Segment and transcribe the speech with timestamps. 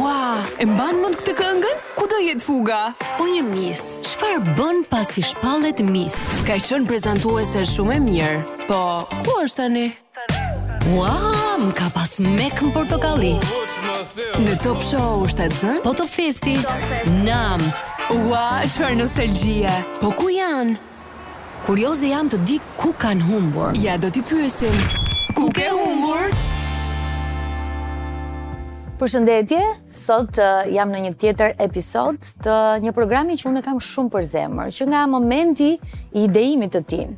[0.00, 1.80] Ua, e mban mund këtë këngën?
[1.98, 2.78] Ku do jetë fuga?
[3.18, 6.16] Po jem mis, qëfar bën pas i shpallet mis?
[6.48, 9.84] Ka qënë prezentuese shumë e mirë, po ku është tani?
[10.94, 11.12] Ua,
[11.60, 13.34] më ka pas mek më portokalli.
[14.40, 16.56] Në top show është e zënë, po top festi.
[17.26, 17.60] Nam,
[18.24, 19.70] ua, qërë nostalgjie.
[20.00, 20.78] Po ku janë?
[21.68, 23.76] Kurioze jam të di ku kanë humbur.
[23.84, 24.74] Ja, do t'i pyesim.
[25.36, 26.30] Ku ke humbur?
[28.98, 29.83] Përshëndetje.
[29.94, 34.10] Sot uh, jam në një tjetër episod të një programi që unë e kam shumë
[34.10, 37.12] për zemër, që nga momenti i ideimit të tim.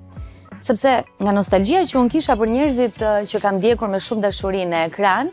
[0.61, 0.91] Sepse
[1.23, 4.83] nga nostalgjia që unë kisha për njerëzit uh, që kam djekur me shumë dashuri në
[4.91, 5.33] ekran,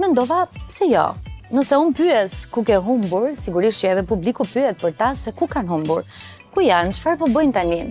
[0.00, 1.10] me ndova pëse jo.
[1.52, 5.48] Nëse unë pyes ku ke humbur, sigurisht që edhe publiku pyet për ta se ku
[5.50, 6.06] kanë humbur,
[6.54, 7.90] ku janë, qëfar po bëjnë të njën.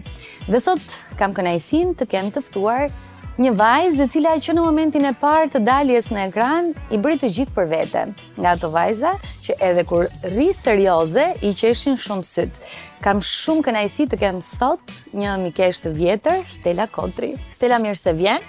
[0.50, 3.08] Dhe sot kam kënajsin të kem tëftuar njështë
[3.40, 7.22] Një vajzë e cila që në momentin e parë të daljes në ekran i bëri
[7.22, 8.02] të gjithë për vete.
[8.36, 9.14] Nga ato vajza
[9.46, 12.60] që edhe kur rri serioze i qeshin shumë syt.
[13.00, 17.32] Kam shumë kënaqësi të kem sot një mikesh të vjetër, Stella Kodri.
[17.56, 18.44] Stella mirë se vjen.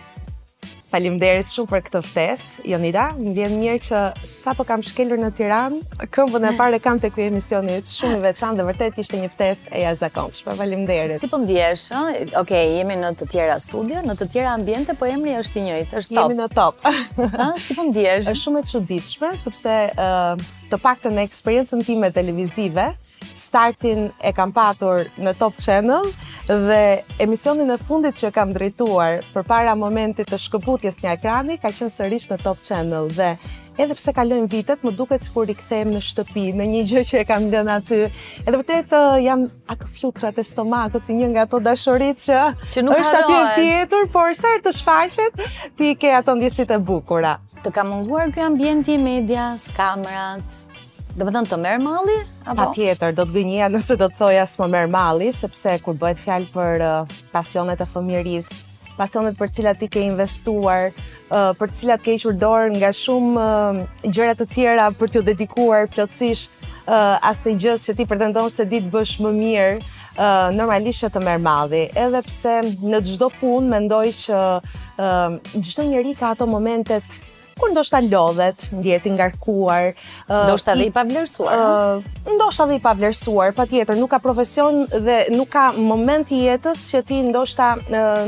[0.90, 3.04] Faleminderit shumë për këtë ftesë, Jonida.
[3.20, 3.98] Më vjen mirë që
[4.30, 8.58] sapo kam shkelur në Tiranë, këmbën e parë kam të ky emisionit shumë i veçantë
[8.62, 10.56] dhe vërtet ishte një ftesë e jashtëzakonshme.
[10.58, 11.16] Faleminderit.
[11.22, 12.14] Si po ndihesh, ë?
[12.42, 16.00] Okej, jemi në të tjera studio, në të tjera ambiente, po emri është i njëjtë,
[16.00, 16.24] është top.
[16.24, 17.52] Jemi në top.
[17.68, 18.26] si po ndihesh?
[18.34, 22.90] Është shumë e çuditshme sepse ë uh, të paktën në eksperiencën time televizive,
[23.34, 26.10] startin e kam patur në Top Channel
[26.48, 26.82] dhe
[27.22, 31.92] emisionin e fundit që kam drejtuar për para momentit të shkëputjes një ekrani ka qënë
[31.94, 33.34] sërish në Top Channel dhe
[33.80, 37.22] edhe pse kalojnë vitet, më duket sikur rikthehem në shtëpi, në një gjë që e
[37.24, 38.00] kam lënë aty.
[38.42, 42.42] Edhe vërtet uh, janë akë flutrat e stomakut si një nga ato dashorit që,
[42.74, 45.44] që nuk është aty e fjetur, por sa herë të shfaqet,
[45.80, 47.38] ti ke ato ndjesitë e bukura.
[47.64, 50.60] Të kam unguar ky ambient i medias, kamrat
[51.20, 52.14] Do më dhënë të merë mali?
[52.48, 55.98] Pa tjetër, do të gënjëja nëse do të thoja së më merë mali, sepse kur
[56.00, 58.56] bëhet fjalë për uh, pasionet e fëmjërisë,
[58.96, 60.88] pasionet për cilat ti ke investuar,
[61.28, 65.90] uh, për cilat ke ishur dorë nga shumë uh, gjërat të tjera për t'ju dedikuar
[65.92, 66.46] plëtsish
[66.90, 69.76] asë të gjësë që ti për të ndonë se ditë bësh më mirë,
[70.58, 71.82] normalisht që të merë madhi.
[72.28, 74.38] pse në gjdo punë, mendoj që
[75.68, 77.20] gjdo njeri ka ato momentet
[77.60, 79.92] kur ndoshta lodhet, ndjehet i ngarkuar,
[80.46, 81.64] ndoshta dhe i pavlerësuar.
[82.32, 87.02] Ndoshta dhe i pavlerësuar, patjetër nuk ka profesion dhe nuk ka moment i jetës që
[87.10, 87.68] ti ndoshta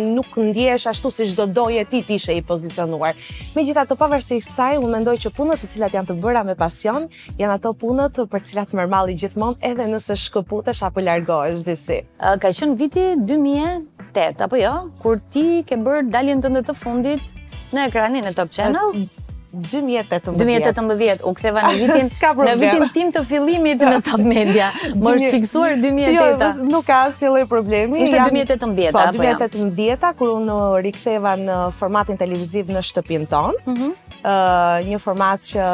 [0.03, 3.15] nuk ndjehesh ashtu siç do doje ti të ishe i pozicionuar.
[3.57, 7.09] Megjithatë, pavarësisht kësaj, unë mendoj që punët të cilat janë të bëra me pasion
[7.41, 12.03] janë ato punët për të cilat mërmalli gjithmonë edhe nëse shkëputesh apo largohesh disi.
[12.21, 17.37] Ka qenë viti 2008 apo jo, kur ti ke bërë daljen tënde të fundit
[17.73, 19.07] në ekranin e Top Channel?
[19.55, 20.33] 2018.
[20.33, 24.71] 2018, u ktheva në vitin në vitin tim të fillimit me Top Media.
[24.97, 26.63] më është fiksuar 2018.
[26.63, 28.01] Jo, nuk ka asnjë lloj problemi.
[28.07, 33.61] Ishte 2018 po, apo 2018 kur unë uh, riktheva në formatin televiziv në shtëpinë tonë.
[33.61, 33.93] Ëh, mhm.
[34.23, 35.69] uh, një format që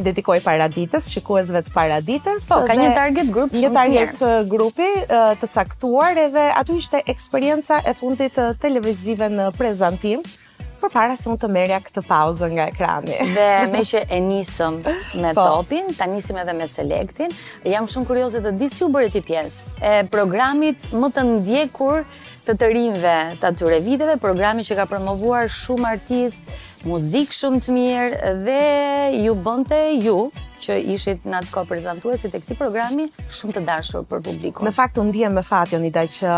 [0.00, 2.50] i dedikoj paraditës, shikuesve të paraditës.
[2.50, 3.70] Po, ka një target grup shumë të mirë.
[3.70, 9.30] Një uh, target grupi uh, të caktuar edhe aty ishte eksperjenca e fundit uh, televizive
[9.30, 10.22] në prezantim
[10.80, 13.16] për po para se unë të merja këtë pauzë nga ekrani.
[13.34, 14.78] Dhe me që e nisëm
[15.22, 15.40] me po.
[15.44, 17.34] topin, ta nisim edhe me selektin,
[17.68, 22.06] jam shumë kurioze të di si u bërë ti pjesë e programit më të ndjekur
[22.46, 26.54] të të rinve të atyre viteve, programi që ka promovuar shumë artist,
[26.88, 30.16] muzikë shumë të mirë dhe ju bënte ju
[30.64, 34.64] që ishit në atë ko prezentuesit e këti programi shumë të dashur për publiku.
[34.64, 36.36] Në fakt, unë dhjem me fatjon, i da që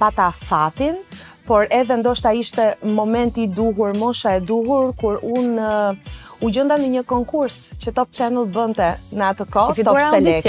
[0.00, 0.98] pata fatin,
[1.46, 5.96] por edhe ndoshta ishte momenti i duhur, mosha e duhur kur un uh,
[6.44, 10.48] u gjenda në një konkurs që Top Channel bënte në atë kohë, Top Select.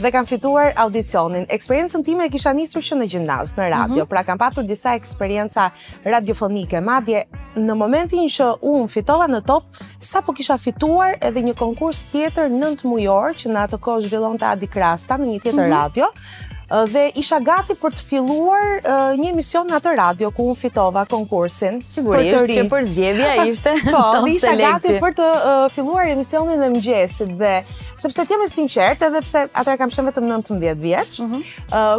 [0.00, 1.44] Dhe kam fituar audicionin.
[1.52, 4.10] Eksperiencën time e kisha nisur që në gjimnaz, në radio, mm -hmm.
[4.12, 5.70] pra kam patur disa eksperienca
[6.04, 6.80] radiofonike.
[6.80, 7.22] Madje
[7.56, 9.64] në momentin që un fitova në Top,
[10.00, 14.66] sapo kisha fituar edhe një konkurs tjetër 9 mujor që në atë kohë zhvillonte Adi
[14.66, 15.82] Krasta në një tjetër mm -hmm.
[15.82, 16.06] radio
[16.90, 18.64] dhe isha gati për të filluar
[19.16, 24.00] një emision në të radio ku unë fitova konkursin sigurisht që për zjedhja ishte po,
[24.16, 25.28] dhe isha gati për të
[25.76, 27.52] filluar emisionin dhe mëgjesit dhe
[27.94, 31.44] sepse të jemi sinqert edhe pse atër kam shumë vetëm 19 vjetë mhm.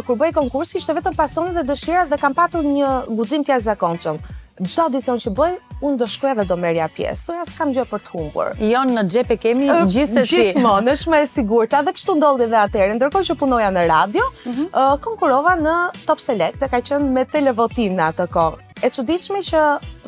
[0.04, 4.20] kur bëjë konkursi ishte vetëm pasonit dhe dëshira dhe kam patur një guzim tja zakonqëm
[4.58, 5.52] Gjitha audicion që bëj,
[5.86, 7.26] unë do shkoj dhe do merja pjesë.
[7.28, 8.48] Tu ja s'kam gjë për të humbur.
[8.66, 10.36] Jo, në e kemi gjithë se si.
[10.40, 12.96] Gjithë mon, është me e sigurta dhe kështu ndolli dhe atërë.
[12.98, 14.66] Ndërkohë që punoja në radio, mhm.
[15.06, 15.76] konkurova në
[16.08, 18.64] Top Select dhe ka qënë me televotim në atë kohë.
[18.78, 19.62] E që diqme që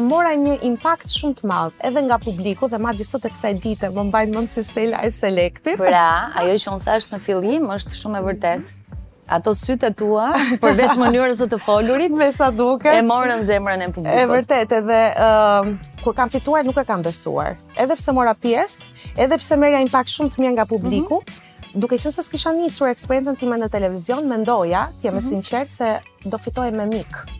[0.06, 3.90] mora një impact shumë të madhë edhe nga publiku dhe ma disot e kësaj dite
[3.90, 5.74] më mbajnë mundë si stela e Selectit.
[5.82, 6.06] Pra,
[6.38, 8.79] ajo që unë thashtë në fillim është shumë e vërtetë
[9.30, 10.30] ato sytë tua,
[10.62, 14.18] përveç mënyrës së të folurit, me sa duket, e morën zemrën e publikut.
[14.18, 15.02] E vërtet, edhe
[16.02, 17.54] kur kam fituar nuk e kam besuar.
[17.78, 18.90] Edhe pse mora pjesë,
[19.26, 21.70] edhe pse merrja pak shumë të mirë nga publiku, duke mhm.
[21.70, 25.22] që duke qenë se s'kisha nisur eksperiencën time në televizion, mendoja, ti mhm.
[25.32, 25.96] sinqert se
[26.26, 27.39] do fitoj me mikë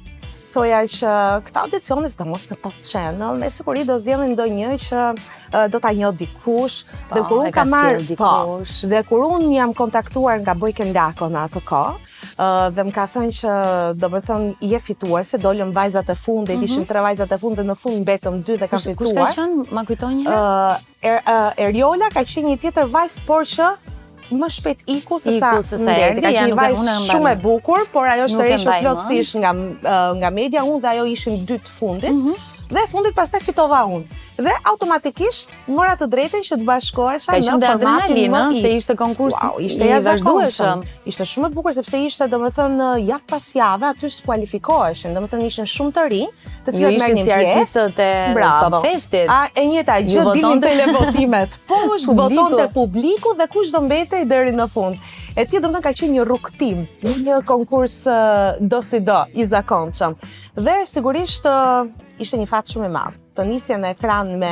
[0.50, 1.11] thoja që
[1.47, 5.08] këta audicionis dhe mos në top channel, me së do zhjelin do një që
[5.70, 6.12] do t'a një po,
[6.44, 6.79] po, dikush,
[7.14, 8.17] dhe kur unë ka marrë,
[8.93, 11.82] dhe kur unë një jam kontaktuar nga bojke nga ato atë ko,
[12.76, 13.52] dhe më ka thënë që
[14.02, 16.67] do më thënë je fituar, se dollëm vajzat e fund, dhe mhm.
[16.69, 18.99] ishim tre vajzat e fundit, dhe në fund betëm dy dhe ka fituar.
[18.99, 20.41] Kush ka qënë, ma kujtoj një?
[21.05, 21.23] Er,
[21.69, 23.75] Eriola ka qënë një tjetër vajz, por që
[24.38, 26.75] më shpet iku se sa më derdi, ka një vaj
[27.11, 31.09] shumë e bukur, por ajo është të rejshë të flotësish nga media unë dhe ajo
[31.15, 32.37] ishën dytë fundit, mhm.
[32.71, 37.34] dhe fundit pas e fitova unë dhe automatikisht mora të drejtën që të bashkohesha në
[37.34, 39.37] formatin më të adrenalinë, se ishte konkurs.
[39.37, 40.84] Wow, ishte i vazhdueshëm.
[41.10, 45.69] Ishte shumë e bukur sepse ishte domethënë javë pas jave aty të kualifikoheshin, domethënë ishin
[45.75, 47.22] shumë të rinj, të cilët merrnin pjesë.
[47.22, 48.12] Ishin artistët e
[48.64, 49.31] Top Festit.
[49.31, 51.56] A e njëjta gjë dinin televotimet.
[51.70, 55.00] Po u votonte publiku dhe kush do mbetej deri në fund.
[55.38, 58.00] E ti domethënë ka qenë një rrugtim, një konkurs
[58.60, 60.16] do si do, i zakonshëm.
[60.58, 61.46] Dhe sigurisht
[62.20, 64.50] ishte një fat shumë i madh të nisja në ekran me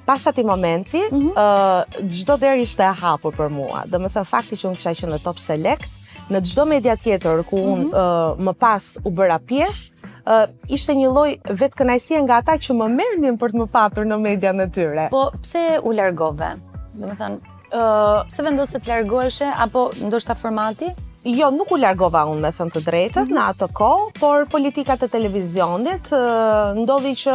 [0.05, 1.01] Pas ati momenti,
[2.03, 2.39] gjdo mhm.
[2.39, 3.83] deri ishte e hapur për mua.
[3.89, 5.97] Dhe me thënë fakti që unë kësha ishte në top select,
[6.29, 8.45] në gjdo media tjetër ku unë mhm.
[8.45, 9.87] më pas u bëra pies,
[10.69, 11.31] ishte një loj
[11.61, 15.07] vetë kënajsien nga ata që më mërnin për të më patur në media në tyre.
[15.13, 16.53] Po, pse u largove?
[16.97, 17.57] Dhe me thënë,
[18.29, 20.93] pse vendosë të largoheshe, apo ndoshta formati?
[21.25, 23.39] Jo, nuk u largova unë me thënë të drejtët mhm.
[23.39, 26.13] në atë kohë, por politikat e televizionit
[26.83, 27.33] ndodhi që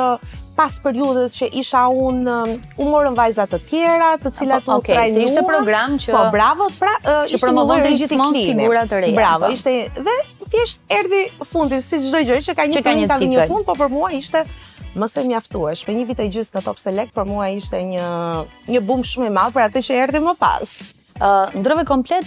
[0.60, 4.66] pas periudhës që isha unë um, u morën vajzat të tjera, të cilat u trajnuar.
[4.66, 9.00] Po, okej, se ishte program që Po, bravo, pra uh, që promovonte gjithmonë figura të
[9.06, 9.16] reja.
[9.16, 9.54] Bravo, po.
[9.54, 10.16] ishte dhe
[10.52, 13.94] thjesht erdhi fundi si çdo gjë që ka një fund ka një fund, po për
[13.96, 14.44] mua ishte
[14.90, 18.06] Më se mjaftuash, me një vit e gjysë në Top Select, për mua ishte një
[18.74, 20.72] një bum shumë i madh për atë që erdhi më pas.
[21.14, 22.26] Ë, uh, ndrove komplet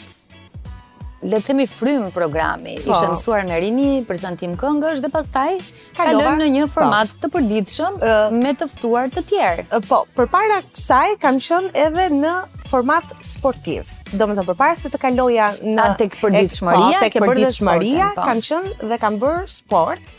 [1.26, 2.76] le të themi frym programi.
[2.84, 2.92] Po.
[2.92, 5.52] Ishte mësuar në Rini, prezantim këngësh dhe pastaj
[5.98, 6.72] kalon në një po.
[6.78, 7.22] format po.
[7.24, 9.66] të përditshëm uh, me të ftuar të tjerë.
[9.72, 12.34] Uh, po, përpara kësaj kam qenë edhe në
[12.74, 13.88] format sportiv.
[14.14, 15.80] Do më thëmë përpara se të kaloja në...
[15.84, 18.12] A, tek përdit shmëria, po, tek ke përdit po.
[18.28, 20.16] kam qënë dhe kam bërë sport,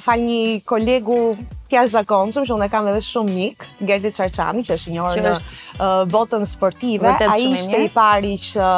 [0.00, 1.18] fal një kolegu
[1.68, 5.88] tjash zakonësëm, që unë e kam edhe shumë mik, Gerdi Qarqani, që është njërë në
[6.12, 8.70] botën sportive, a i shte i pari që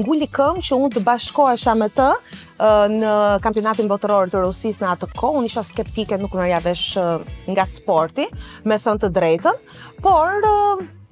[0.00, 2.08] ngulli këmë që unë të bashkohesha me të
[2.94, 3.12] në
[3.44, 6.98] kampionatin botërorë të rusisë në atë kohë, unë isha skeptike nuk nërja vesh
[7.52, 8.26] nga sporti,
[8.64, 9.64] me thënë të drejtën,
[10.02, 10.46] por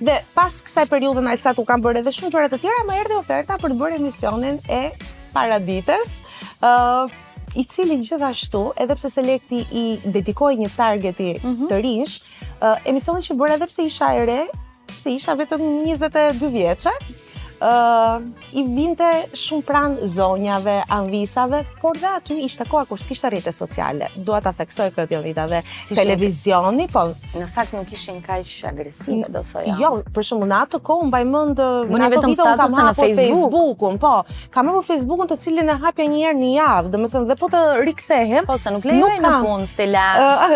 [0.03, 3.19] Dhe pas kësaj periudhe ndajsa ku kanë bërë edhe shumë gjëra të tjera, më erdhi
[3.23, 4.83] oferta për të bërë emisionin e
[5.33, 6.19] para ditës,
[7.59, 11.67] i cili gjithashtu, edhe pse Selekti i dedikoi një targeti mhm.
[11.71, 12.21] të rish,
[12.91, 14.41] emisioni që bëra edhe pse isha e re,
[15.01, 16.95] se isha vetëm 22 vjeçë,
[18.52, 24.09] i vinte shumë pranë zonjave, anvisave, por dhe aty ishte koha kur s'kishte rrjete sociale.
[24.17, 25.61] Dua ta theksoj këtë Jolita dhe
[25.95, 29.75] televizioni, po në fakt nuk ishin kaq agresive, do thoya.
[29.79, 33.83] Jo, për shembull në atë kohë mbaj mend në atë vetëm statusin në Facebook.
[33.90, 34.12] un po.
[34.25, 34.49] po.
[34.55, 37.62] Kam marrë un të cilin e hapja një herë në javë, domethënë dhe po të
[37.85, 38.47] rikthehem.
[38.49, 40.07] Po se nuk lejoj në punë Stella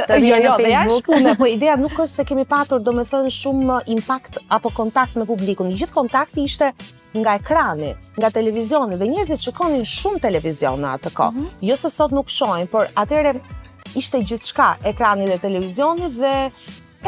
[0.08, 1.12] të vjen jo, jo, në jo, Facebook.
[1.12, 5.26] Jo, jo, po ideja nuk është se kemi patur domethënë shumë impakt apo kontakt me
[5.28, 5.70] publikun.
[5.74, 6.72] Gjithë kontakti ishte
[7.20, 11.28] nga ekrani, nga televizionit, dhe njerëzit shikonin shumë televizion në atë ko.
[11.32, 11.46] Mhm.
[11.68, 13.34] Jo se sot nuk shojnë, por atëre
[14.00, 16.34] ishte gjithë shka ekrani dhe televizionit dhe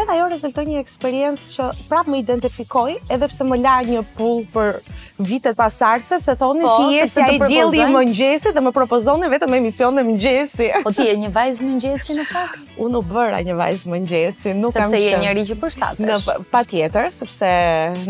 [0.02, 4.42] edhe ajo rezultoi një eksperiencë që prapë më identifikoi, edhe pse më la një pull
[4.52, 4.78] për
[5.24, 9.54] vitet pas se thoni po, ti je si dielli i mëngjesit dhe më propozonte vetëm
[9.60, 10.82] emisionin e mëngjesit.
[10.84, 12.72] Po ti je një vajzë mëngjesi në fakt?
[12.84, 16.10] Unë u bëra një vajzë mëngjesi, nuk sepse kam Sepse je një njerëz që përshtatesh.
[16.10, 17.52] Në patjetër, sepse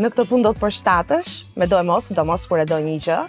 [0.03, 2.97] në këtë punë do të përshtatesh, me do e mos, sidomos kur e do një
[3.07, 3.21] gjë.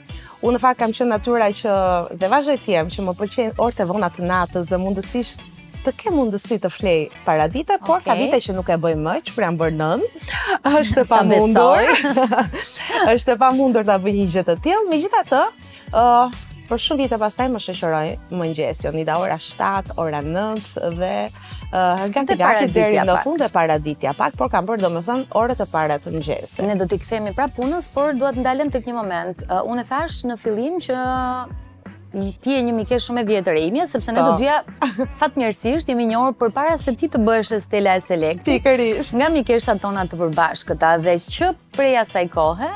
[0.41, 1.77] Unë në fakt kam qenë natyra që
[2.17, 5.45] dhe vazhdoj jem që më pëlqejnë orët e vona të natës dhe mundësisht
[5.85, 7.77] të ke mundësi të flej para okay.
[7.85, 10.05] por ka vite që nuk e bëjmë më, që pra më bërë nën,
[10.81, 11.93] është pa mundur,
[13.13, 15.41] është pa mundur të bëjmë një gjithë të tjelë, me gjitha të,
[16.01, 16.35] uh,
[16.67, 20.19] për shumë vite pas taj më shëshëroj më në jo një da ora 7, ora
[20.25, 21.13] 9, dhe
[21.69, 25.29] uh, ga të ga në fund dhe paraditja pak, por kam bërë do më thënë
[25.39, 28.69] ore të para të në Ne do t'i këthemi pra punës, por duhet në dalim
[28.73, 29.45] të këtë një moment.
[29.47, 30.95] Uh, unë e thash në fillim që
[32.41, 34.35] ti e një mikesh shumë e vjetër e imja, sepse ne të po.
[34.41, 38.55] dyja fatë mjërësisht jemi njërë për para se ti të bëshë Stella e Selekti.
[38.57, 39.11] Pikërish.
[39.19, 42.69] Nga mikesha tona të përbashkëta dhe që preja saj kohë,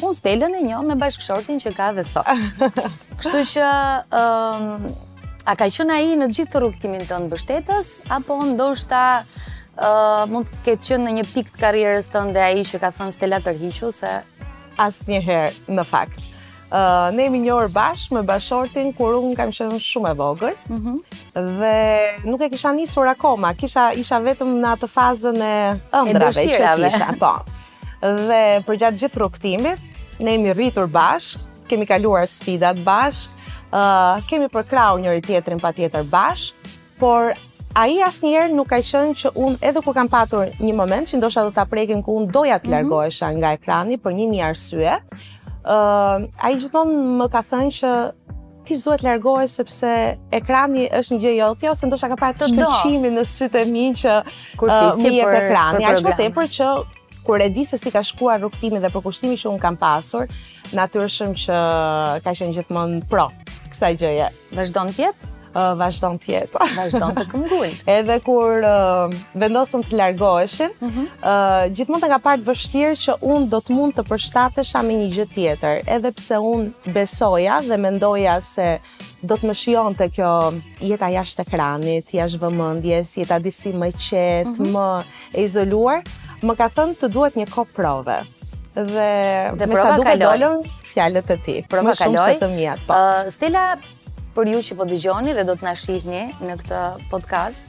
[0.00, 2.78] unë Stella në një me bashkëshortin që ka dhe sot.
[3.20, 3.74] Kështu që...
[5.46, 10.24] a ka qënë a i në gjithë të rukëtimin të në bështetës, apo ndoshta uh,
[10.30, 12.90] mund të ketë qënë në një pik të karierës të ndë a i që ka
[12.96, 14.16] thënë Stella tërhiqu se...
[14.82, 15.22] Asë
[15.72, 16.18] në fakt
[17.10, 20.56] ne jemi një orë bashkë me bashortin kur unë kam qenë shumë e vogël.
[20.70, 20.96] Mhm.
[21.36, 26.78] dhe nuk e kisha nisur akoma, kisha isha vetëm në atë fazën e ëndrave që
[26.88, 27.34] kisha, po.
[28.00, 29.78] Dhe përgjatë gjithë rrugëtimit
[30.24, 33.84] ne jemi rritur bashkë, kemi kaluar sfidat bashkë,
[34.30, 36.54] kemi përkrau njëri tjetrin patjetër bashkë,
[36.98, 37.34] por
[37.76, 41.10] A i asë njerë nuk ka qënë që unë edhe kur kam patur një moment
[41.12, 42.72] që ndosha do të aprekin ku unë doja të mhm.
[42.72, 44.94] largohesha nga ekrani për një një arsye,
[45.66, 47.90] a i gjithmonë më ka thënë që
[48.66, 49.90] ti të lërgoj sepse
[50.34, 53.84] ekrani është një gjë jotja, ose ndosha ka parë të shkëqimin në sytë e mi
[53.98, 55.84] që mi e për ekrani.
[55.84, 56.70] a i shumë për që
[57.26, 60.26] kur e di se si ka shkuar rukëtimi dhe përkushtimi që unë kam pasur,
[60.78, 61.56] natyrshëm që
[62.22, 63.28] ka shenë gjithmonë pro
[63.70, 64.28] kësaj gjëje.
[64.54, 65.32] Vëzhdo në tjetë?
[65.78, 66.60] vazhdon të jetë.
[66.78, 67.80] Vazhdon të këmgujnë.
[67.96, 68.64] Edhe kur
[69.40, 71.06] vendosëm të largoheshin, mhm.
[71.78, 75.36] gjithmonë të ka partë vështirë që unë do të mund të përshtatesha me një gjithë
[75.36, 75.82] tjetër.
[75.96, 78.70] Edhe pse unë besoja dhe mendoja se
[79.26, 80.30] do të më shion të kjo
[80.86, 84.72] jeta jashtë ekranit, jashtë vëmëndjes, jeta disi më qetë, mhm.
[84.76, 84.86] më
[85.34, 86.02] e izoluar,
[86.46, 88.20] më ka thënë të duhet një kopë prove.
[88.76, 92.98] Dhe, me sa duke dollën fjallët e ti, prova më shumë se të po
[94.36, 97.64] për ju që po dëgjoni dhe do të na shihni në këtë podcast,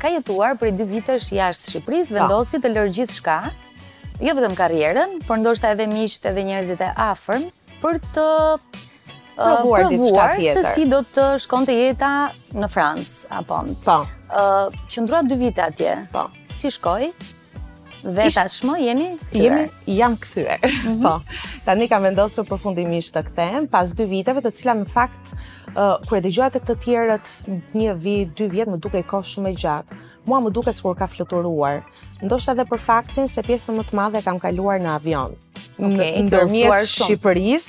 [0.00, 3.36] ka jetuar për 2 vitesh jashtë Shqipërisë, vendosi të lërë gjithçka,
[4.26, 7.46] jo vetëm karrierën, por ndoshta edhe miqt edhe njerëzit e afërm
[7.84, 8.26] për të
[9.36, 10.58] provuar, diçka tjetër.
[10.58, 12.10] Se si do të shkonte jeta
[12.56, 13.62] në Francë apo?
[13.86, 13.98] Po.
[14.40, 14.46] Ë,
[14.90, 15.94] qëndrua 2 vite atje.
[16.14, 16.26] Po.
[16.56, 17.12] Si shkoi?
[18.06, 18.36] Dhe Ish...
[18.36, 19.64] tashmë jemi Jemi
[19.96, 20.58] jam kthyer.
[20.64, 21.06] Mm -hmm.
[21.06, 21.44] Po.
[21.66, 25.34] Tani kam vendosur përfundimisht të kthehem pas 2 viteve, të cilat në fakt
[25.76, 27.30] kërë dhe gjatë të këtë tjerët
[27.76, 30.94] një vit, dy vjet, më duke i kohë shumë e gjatë, mua më duke të
[31.02, 31.82] ka fluturuar,
[32.24, 35.34] ndoshtë edhe për faktin se pjesën më të madhe kam kaluar në avion,
[35.76, 37.66] në ndërmjetë Shqipëris,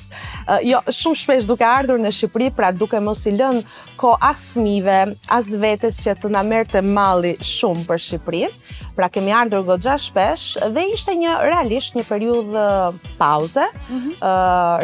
[0.63, 3.65] jo, shumë shpesh duke ardhur në Shqipëri, pra duke mos i lënë
[3.99, 4.97] ko asë fmive,
[5.37, 8.43] asë vetës që të në mërë të mali shumë për Shqipëri,
[8.97, 12.67] pra kemi ardhur godja shpesh, dhe ishte një realisht një periudhë
[13.19, 14.15] pauze, mhm.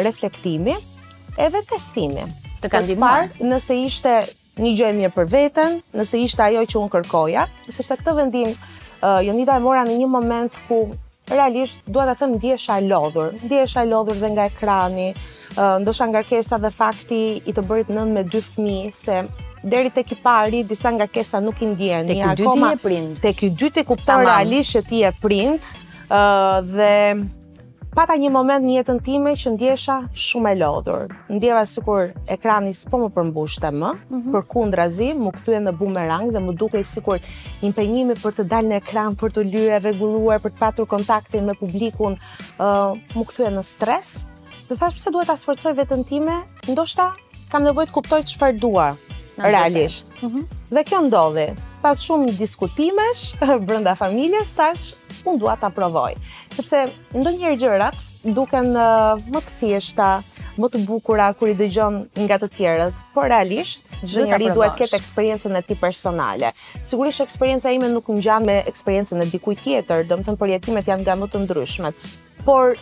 [0.04, 0.76] reflektimi,
[1.42, 2.28] edhe testimi
[2.64, 3.28] të kanë ndihmuar.
[3.44, 4.14] Nëse ishte
[4.64, 8.52] një gjë e mirë për veten, nëse ishte ajo që un kërkoja, sepse këtë vendim
[8.54, 10.84] uh, Jonita e mora në një moment ku
[11.30, 15.10] realisht dua ta them ndjesha e lodhur, ndjesha e lodhur dhe nga ekrani,
[15.58, 19.18] uh, ndoshta ngarkesa dhe fakti i të bërit nën me dy fëmijë se
[19.64, 22.74] deri tek i pari disa ngarkesa nuk i ndjen, ja akoma
[23.24, 25.72] tek i dytë e kuptoi realisht që ti e prind,
[26.04, 26.92] ë uh, dhe
[27.94, 29.96] pata një moment një jetën time që ndjesha
[30.26, 31.04] shumë e lodhur.
[31.30, 34.30] Ndjeva si kur ekrani s'po më përmbushte më, mhm.
[34.34, 37.22] për kundë razim më këthuje në bumerang dhe më duke si kur
[37.66, 41.54] impenjimi për të dalë në ekran, për të lyre reguluar, për të patur kontaktin me
[41.60, 44.12] publikun uh, më këthuje në stres.
[44.66, 47.12] Dhe thash përse duhet asfërcoj vetën time, ndoshta
[47.52, 48.88] kam nevojt të kuptoj që farë dua,
[49.38, 50.10] realisht.
[50.24, 50.48] Mhm.
[50.74, 51.52] Dhe kjo ndodhe,
[51.84, 53.36] pas shumë diskutimesh
[53.70, 54.90] brenda familjes, tash
[55.24, 56.10] unë duhet ta provoj
[56.54, 56.86] sepse
[57.18, 58.02] ndonjëherë gjërat
[58.36, 60.08] duken më të thjeshta,
[60.60, 61.96] më të bukura kur i dëgjon
[62.28, 66.52] nga të tjerët, por realisht çdo njeri duhet të ketë eksperiencën e tij personale.
[66.78, 71.30] Sigurisht eksperjenca ime nuk ngjan me eksperiencën e dikujt tjetër, domethënë përjetimet janë nga më
[71.32, 71.98] të ndryshmet.
[72.46, 72.78] Por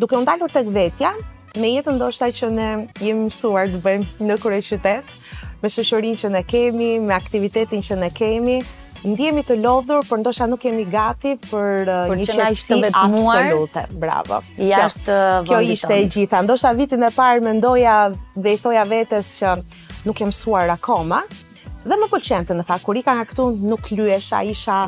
[0.00, 1.14] duke u ndalur tek vetja,
[1.60, 4.96] me jetën ndoshta që ne jemi mësuar të bëjmë në qytetë,
[5.62, 8.58] me shoqërinë që ne kemi, me aktivitetin që ne kemi,
[9.06, 14.40] ndihemi të lodhur, por ndoshta nuk jemi gati për, uh, një qëtësi Absolute, bravo.
[14.56, 16.42] kjo, uh, ishte e gjitha.
[16.46, 17.96] Ndoshta vitin e parë mendoja
[18.36, 19.56] dhe i thoja vetes që
[20.08, 21.22] nuk jam mësuar akoma,
[21.82, 24.84] Dhe më pëlqente në fakt kur ka nga këtu nuk lyesha, isha.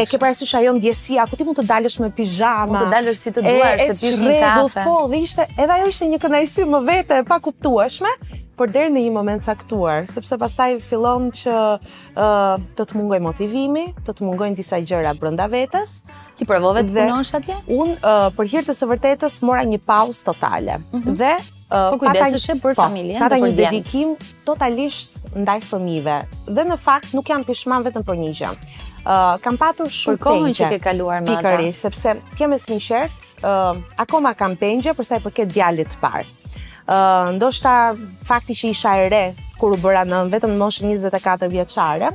[0.00, 2.70] e ke parasysh ajo ndjesia ku ti mund të dalësh me pijama.
[2.72, 4.84] Mund të dalësh si të duash, të pish një kafe.
[4.88, 8.08] Po, dhe ishte, edhe ajo ishte një kënaqësi më vete e pakuptueshme,
[8.60, 13.84] por deri në një moment caktuar, sepse pastaj fillon që uh, të të mungoj motivimi,
[14.06, 16.00] të të mungojnë disa gjëra brenda vetes.
[16.38, 17.60] Ti provove të punosh atje?
[17.76, 20.80] Un uh, për hir të së vërtetës mora një pauzë totale.
[20.90, 21.16] Mm -hmm.
[21.22, 26.18] Dhe uh, po kujdeseshe për po, familjen, pata një dedikim totalisht ndaj fëmijëve.
[26.58, 28.52] Dhe në fakt nuk jam pishman vetëm për një gjë.
[29.08, 31.72] Uh, kam patur shumë për kohën që ke kaluar me ata.
[31.72, 35.98] sepse ti jam e sinqert, uh, akoma kam pengje për sa i përket djalit të
[36.02, 36.26] parë
[37.36, 39.24] ndoshta fakti që isha e re
[39.60, 42.12] kur u bëra nën vetëm në moshën 24 vjeçare,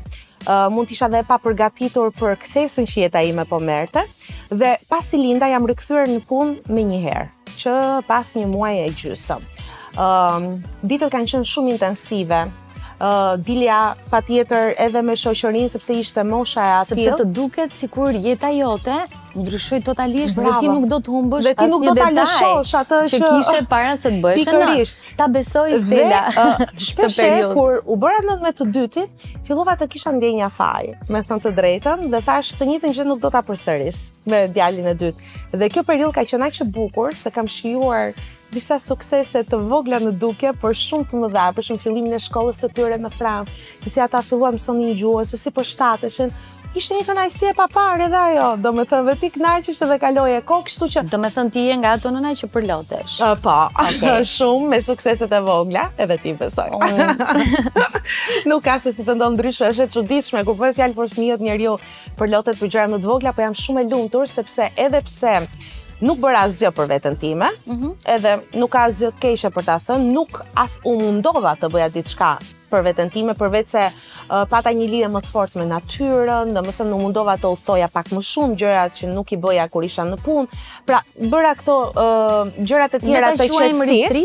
[0.47, 4.03] mund mund t'isha dhe pa përgatitur për këthesën që jeta ime po merte
[4.49, 7.75] dhe pas i linda jam rikthyer në pun me një herë që
[8.07, 9.43] pas një muaj e gjysëm
[9.95, 10.41] uh,
[10.81, 13.77] ditët kanë qenë shumë intensive uh, dilja
[14.11, 18.11] pa tjetër edhe me shoqërin sepse ishte mosha e atil sepse të duket si kur
[18.25, 18.97] jeta jote
[19.35, 21.69] ndryshoj totalisht dhe ti nuk do të humbësh asnjë detaj.
[21.71, 24.75] nuk do ta atë që kishe para se të bëshë në.
[25.17, 26.19] Ta besoj Stella.
[26.43, 27.25] Uh, Shpeshe,
[27.55, 32.03] kur u bëra 19 të dytit, fillova të kisha një faji, me thënë të drejtën,
[32.11, 35.29] dhe thash të njëjtën gjë nuk do ta përsëris me djalin e dytë.
[35.61, 38.11] Dhe kjo periudhë ka qenë aq e bukur se kam shijuar
[38.53, 42.63] disa suksese të vogla në duke, por shumë të mëdha, për shumë fillimin e shkollës
[42.65, 43.47] së tyre në Fram,
[43.83, 45.63] se si ata filluan mësonin gjuhën, si po
[46.79, 50.31] ishte një kënajsi e papar edhe ajo, do me thënë dhe ti knajqisht edhe kaloj
[50.33, 51.01] e kokë, shtu që...
[51.13, 53.17] Do me thënë ti e nga ato në naj që përlotesh.
[53.21, 56.71] Uh, po, shumë me sukseset e vogla, edhe ti besoj.
[58.49, 61.45] Nuk ka se si të ndonë ndryshu, është që ditëshme, kur përve fjallë për fëmijët
[61.45, 61.75] njerë ju
[62.19, 65.35] përlotet për gjerëm më të vogla, po jam shumë e lumë sepse edhe pse
[66.03, 67.93] nuk bëra asgjë për veten time, mhm.
[68.17, 71.91] edhe nuk ka asgjë të keqe për ta thënë, nuk as u mundova të bëja
[71.95, 72.33] diçka
[72.73, 76.91] për veten time, përveç se uh, pata një lidhje më të fortë me natyrën, domethënë
[76.91, 80.19] nuk mundova të udhtoja pak më shumë gjërat që nuk i bëja kur isha në
[80.25, 80.61] punë.
[80.87, 81.01] Pra,
[81.33, 84.23] bëra këto uh, gjërat e tjera të qetësisë.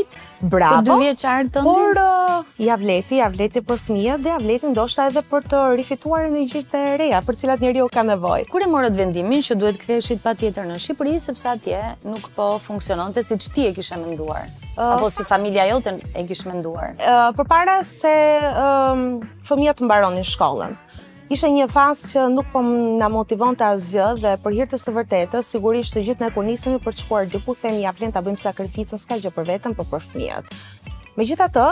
[0.49, 0.81] Bravo.
[0.81, 4.73] Të dy vjeçar të Por uh, ja vleti, ja vleti për fëmijët dhe ja vleti
[4.73, 8.49] ndoshta edhe për të rifituar energjitë e reja për cilat njeriu ka nevojë.
[8.53, 13.23] Kur e morët vendimin që duhet kthehesh patjetër në Shqipëri sepse atje nuk po funksiononte
[13.27, 16.93] siç ti e kishe menduar apo si familja jote e kishë menduar?
[17.03, 20.77] Uh, për para se um, fëmijët mbaronin shkollën.
[21.29, 25.51] Ishte një fazë që nuk po na motivonte asgjë dhe për hir të së vërtetës
[25.55, 28.41] sigurisht të gjithë ne kur nisëm për të shkuar diku themi ja vlen ta bëjmë
[28.43, 30.57] sakrificën s'ka gjë për veten por për fëmijët.
[31.19, 31.67] Megjithatë,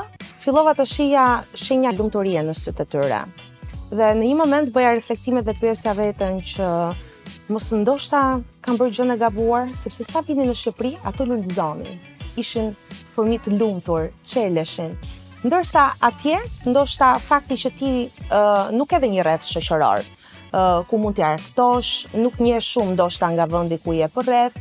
[0.45, 1.25] fillova të shija
[1.57, 3.23] shenja lumturie në sytë të tyre.
[3.95, 6.69] Dhe në një moment bëja reflektime dhe pyesja veten që
[7.49, 8.25] mos ndoshta
[8.61, 11.97] kam bërë gjën e gabuar, sepse sa vini në Shqipëri ato lulzonin.
[12.37, 12.73] Ishin
[13.15, 14.97] fëmijë të lumtur, çeleshin,
[15.47, 17.91] Ndërsa atje, ndoshta fakti që ti
[18.35, 23.29] uh, nuk edhe një rreth shëqëror, uh, ku mund t'ja rektosh, nuk një shumë ndoshta
[23.35, 24.57] nga vëndi ku je për rreth,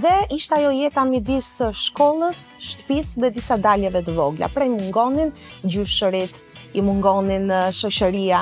[0.00, 1.50] dhe ishtë ajo jeta midis
[1.82, 4.48] shkollës, shtpis dhe disa daljeve të vogla.
[4.54, 5.34] Prej mungonin
[5.66, 6.40] gjyshërit,
[6.72, 8.40] i mungonin shëqëria,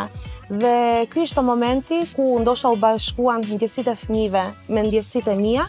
[0.54, 0.76] dhe
[1.10, 5.66] kjo ishte momenti ku ndoshta u bashkuan në ndjesit e fëmive me ndjesit e mija,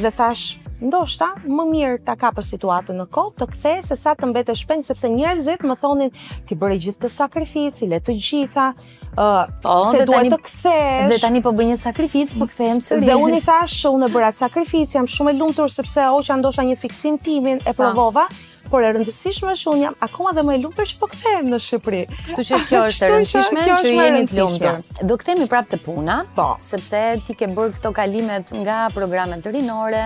[0.00, 4.28] dhe thash, ndoshta më mirë ta kapë situatën në kohë, të kthej, se sa të
[4.30, 6.12] mbetë shpenj sepse njerëzit më thonin
[6.46, 8.68] ti bëre gjithë të sakrificë, le të gjitha,
[9.14, 11.10] ë, uh, po, se duhet të kthehesh.
[11.14, 13.08] Dhe tani po bëj një sakrificë, po kthehem sërish.
[13.10, 16.78] Dhe unë thash, unë e bëra sakrificë, jam shumë e lumtur sepse hoqa ndoshta një
[16.84, 17.80] fiksim timin e po.
[17.82, 18.28] provova.
[18.28, 21.46] Pa por e rëndësishme është un jam akoma dhe më e lumtur që po kthehem
[21.48, 22.02] në Shqipëri.
[22.26, 24.82] Kështu që kjo është e rëndësishme që, që jeni të lumtur.
[25.08, 26.50] Do kthehemi prapë te puna, po.
[26.60, 30.04] sepse ti ke bërë këto kalimet nga programet rinore,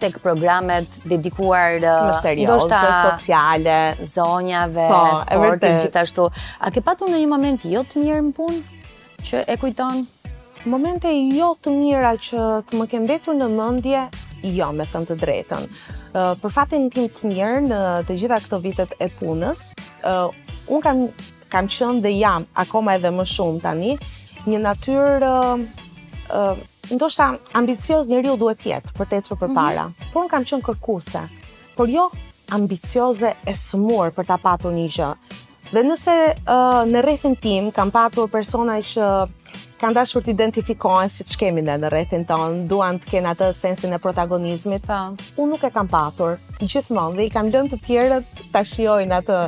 [0.00, 6.28] tek programet dedikuar në serioze, sociale, zonjave, po, sportit, gjithashtu.
[6.62, 8.94] A ke patur në një moment jo të mirë në punë
[9.28, 10.04] që e kujton?
[10.68, 14.02] Momente jo të mira që të më kem betur në mëndje,
[14.56, 15.68] jo me thënë të drejtën.
[16.08, 17.78] Uh, për fatin tim të mirë në
[18.08, 19.66] të gjitha këto vitet e punës,
[20.08, 20.30] uh,
[20.70, 21.02] unë kam,
[21.52, 23.94] kam qënë dhe jam, akoma edhe më shumë tani,
[24.50, 25.62] një natyrë uh,
[26.34, 30.12] uh, ndoshta ambicioz njeriu duhet të jetë për të ecur përpara, mm -hmm.
[30.12, 31.22] por un kam qenë kërkuese,
[31.76, 32.08] por jo
[32.58, 35.10] ambicioze e smur për ta patur një gjë.
[35.72, 39.12] Dhe nëse uh, në rrethin tim kam patur persona që
[39.78, 43.48] kanë dashur të identifikohen si që kemi në në rrethin tonë, duan të kenë atë
[43.54, 44.86] sensin e protagonizmit.
[44.88, 45.14] Po.
[45.40, 49.38] Unë nuk e kam patur, gjithmonë, dhe i kam lënë të tjerët të shiojnë atë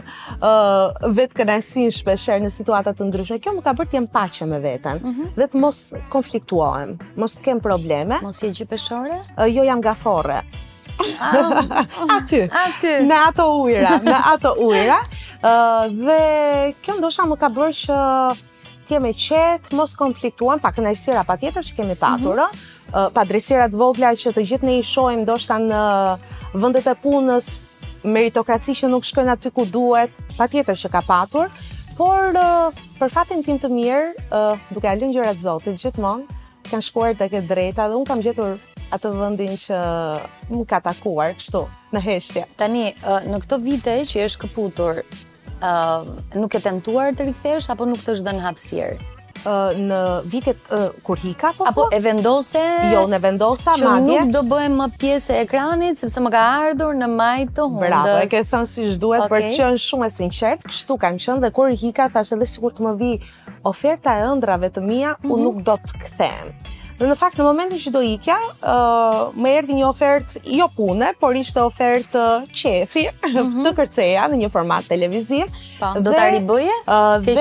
[1.18, 3.38] vetë kënajsin shpesher në situatat të ndryshme.
[3.42, 5.32] Kjo më ka bërë jem pache me vetën, vetë mhm.
[5.40, 5.82] dhe të mos
[6.14, 8.20] konfliktuohem, mos të kemë probleme.
[8.24, 9.18] Mos i gjipeshore?
[9.50, 10.42] jo jam gafore.
[11.16, 11.80] Ah.
[12.18, 15.00] aty, aty, në ato ujra, në ato ujra.
[16.04, 16.20] dhe
[16.84, 17.98] kjo ndosha më ka bërë që
[18.94, 22.64] jemi qetë, mos konfliktuam, pa kënajsira pa tjetër që kemi paturë, mhm.
[22.66, 22.76] mm
[23.14, 25.82] pa dresirat vogla që të gjithë ne i shojmë, do shta në
[26.58, 27.52] vëndet e punës,
[28.02, 31.52] meritokraci që nuk shkojnë aty ku duhet, pa tjetër që ka patur,
[31.94, 32.34] por
[32.98, 34.40] për fatin tim të mirë,
[34.74, 36.26] duke alin gjërat zotit, gjithmonë,
[36.66, 38.58] kanë shkuar të këtë drejta dhe unë kam gjetur
[38.90, 39.82] atë vëndin që
[40.50, 41.62] më ka takuar, kështu,
[41.94, 42.48] në heshtja.
[42.58, 42.88] Tani,
[43.30, 45.04] në këto vite që është këputur,
[46.38, 48.44] nuk e tentuar të rikthesh apo nuk të hapësirë?
[48.48, 49.16] hapsirë?
[49.80, 49.98] në
[50.32, 50.64] vitet
[51.02, 52.60] kur hika po apo e vendose
[52.92, 56.42] jo ne vendosa madje që nuk do bëhem më pjesë e ekranit sepse më ka
[56.64, 59.80] ardhur në maj të hundës bravo e ke thënë si ju duhet për të qenë
[59.86, 63.12] shumë e sinqert kështu kanë qenë dhe kur hika thashë edhe sikur të më vi
[63.72, 65.40] oferta e ëndrave të mia u mhm.
[65.46, 66.52] nuk do të kthehem
[67.00, 68.34] Dhe në fakt, në momentin që do ikja,
[69.40, 72.12] më erdi një ofert jo pune, por ishte ofert
[72.52, 73.62] qefi mhm.
[73.64, 75.48] të kërceja në një format televiziv.
[75.80, 76.74] Po, do ta ribëje?
[77.24, 77.38] Dhe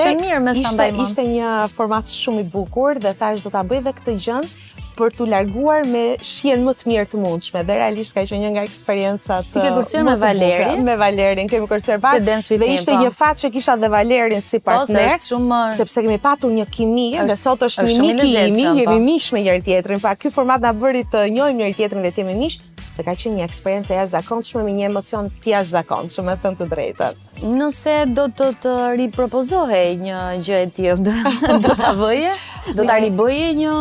[0.64, 4.50] ishte një format shumë i bukur dhe thash do ta bëj dhe këtë gjënë
[5.00, 8.50] për të larguar me shien më të mirë të mundshme dhe realisht ka qenë një
[8.54, 12.68] nga eksperiencat uh, të kemi kursyer me Valerin me Valerin kemi kursyer bashkë dhe, dhe
[12.76, 13.04] ishte po.
[13.06, 15.50] një fat që kisha dhe Valerin si po, partner se shumë...
[15.56, 18.98] Uh, sepse kemi patur një kimi është, dhe sot është, është një kimi jemi po.
[19.06, 22.24] miq me njëri tjetrin pa ky format na bëri të njohim njëri tjetrin dhe të
[22.26, 22.60] jemi miq
[22.98, 26.66] dhe ka qenë një eksperiencë e jashtëzakonshme me një emocion të jashtëzakonshëm, e them të
[26.72, 27.18] drejtën.
[27.56, 31.14] Nëse do të të ripropozohej një gjë e tillë,
[31.64, 32.32] do ta vëje?
[32.76, 33.74] Do ta ribëje një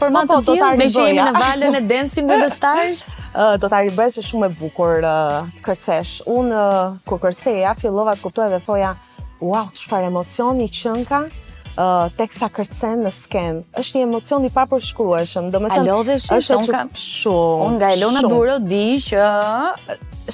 [0.00, 3.02] format po, po, të tillë me që jemi në valën e Dancing with the Stars?
[3.62, 6.16] do ta ribëj se shumë e bukur të kërcesh.
[6.38, 6.62] Unë
[7.08, 8.94] kur kërceja, fillova të kuptoja dhe thoja,
[9.40, 11.47] "Wow, çfarë emocioni qënka, ka?"
[11.78, 13.58] Uh, tek sa kërcen në sken.
[13.78, 15.46] Është një emocion i papërshkrueshëm.
[15.54, 17.68] Domethënë, të është unë kam shumë.
[17.68, 19.28] Unë nga Elona Duro di që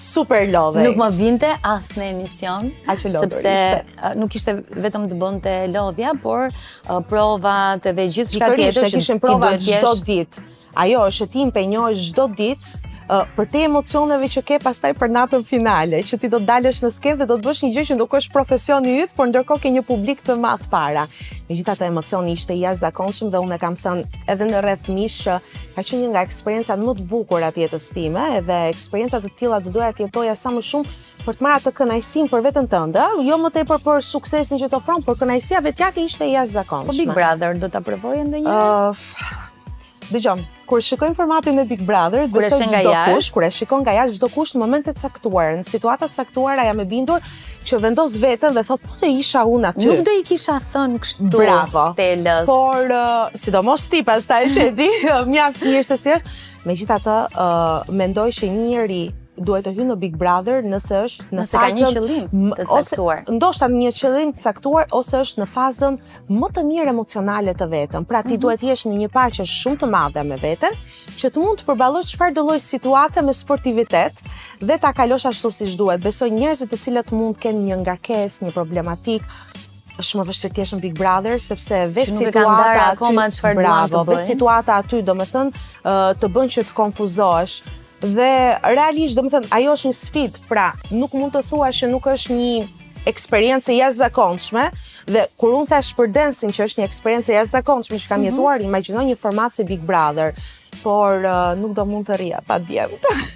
[0.04, 0.80] super lodhe.
[0.88, 3.84] Nuk më vinte as në emision, sepse ishte.
[4.00, 9.20] Uh, nuk ishte vetëm të bënte lodhja, por uh, provat edhe gjithçka tjetër që kishin
[9.20, 10.46] provat çdo ditë.
[10.80, 12.72] Ajo është tim pe njohë çdo ditë,
[13.10, 16.90] për te emocioneve që ke pastaj për natën finale, që ti do të dalësh në
[16.94, 19.62] skenë dhe do të bësh një gjë që nuk është profesion i yt, por ndërkohë
[19.66, 21.04] ke një publik të madh para.
[21.50, 25.36] Megjithatë emocioni ishte jashtëzakonshëm dhe unë kam thënë edhe në rreth mish që
[25.74, 29.60] ka qenë një nga eksperiencat më të bukura të jetës time, edhe eksperienca të tilla
[29.60, 33.04] do doja të jetoja sa më shumë për të marrë atë kënaqësinë për veten tënde,
[33.28, 36.92] jo më tepër për suksesin që të ofron, por kënaqësia vetjake ishte jashtëzakonshme.
[36.92, 38.92] Po, Big Brother do ta provojë ndonjëherë?
[38.92, 39.43] Uh,
[40.12, 43.94] Dëgjom, kur shikoj formatin e Big Brother, kur shikon nga jashtë, kur e shikon nga
[44.00, 47.24] jashtë çdo kush në momente të caktuara, në situata të caktuara jam e bindur
[47.64, 49.88] që vendos veten dhe thot po të isha unë aty.
[49.88, 52.46] Nuk do i kisha thën kështu Stelës.
[52.50, 56.36] Por uh, sidomos ti pastaj e di, uh, mjaft mirë se si është.
[56.68, 59.02] Megjithatë, uh, mendoj që një njeri
[59.42, 61.74] duhet të hynë në Big Brother nëse është në nëse fazën...
[61.74, 63.24] ka një qëllim të caktuar.
[63.26, 65.98] Ose, ndoshta një qëllim të caktuar ose është në fazën
[66.38, 68.06] më të mirë emocionale të vetën.
[68.06, 68.42] Pra ti mm -hmm.
[68.44, 70.72] duhet të jesh në një paqe shumë të madhe me veten
[71.18, 74.22] që të mund të përballosh çfarëdo lloj situate me sportivitet
[74.60, 76.00] dhe ta kalosh ashtu siç duhet.
[76.04, 79.22] Besoj njerëzit të cilët mund të kenë një ngarkesë, një problematik,
[79.98, 83.90] është më vështirë të jesh në Big Brother sepse vetë situata aty, akoma çfarë duan
[83.90, 84.16] të bëjnë.
[84.16, 85.52] Vetë situata aty, domethënë,
[86.22, 87.62] të bën që të konfuzohesh
[88.02, 91.90] dhe realisht, do më thënë, ajo është një sfit, pra nuk mund të thua që
[91.92, 92.50] nuk është një
[93.08, 94.68] eksperiencë e zakonshme,
[95.12, 98.20] dhe kur unë thash për dancing që është një eksperiencë e jasë zakonshme, që kam
[98.22, 98.28] mhm.
[98.30, 98.72] jetuar, mm -hmm.
[98.72, 100.34] imaginoj një format si Big Brother,
[100.82, 102.90] por uh, nuk do mund të rria pa djem.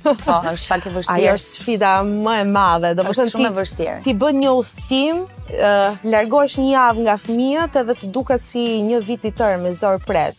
[0.05, 1.29] Po, oh, është pak e vështirë.
[1.29, 4.01] Ajo është sfida më e madhe, do të shumë e vështirë.
[4.05, 9.01] Ti bën një udhtim, uh, largohesh një javë nga fëmijët edhe të duket si një
[9.01, 10.37] vit i tërë me zor pret.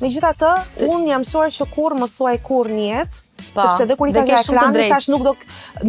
[0.00, 0.54] Megjithatë,
[0.88, 3.25] un jam mësuar që kur mos kur në jetë,
[3.56, 5.32] Po, sepse dhe kur i ka ekran, thash nuk do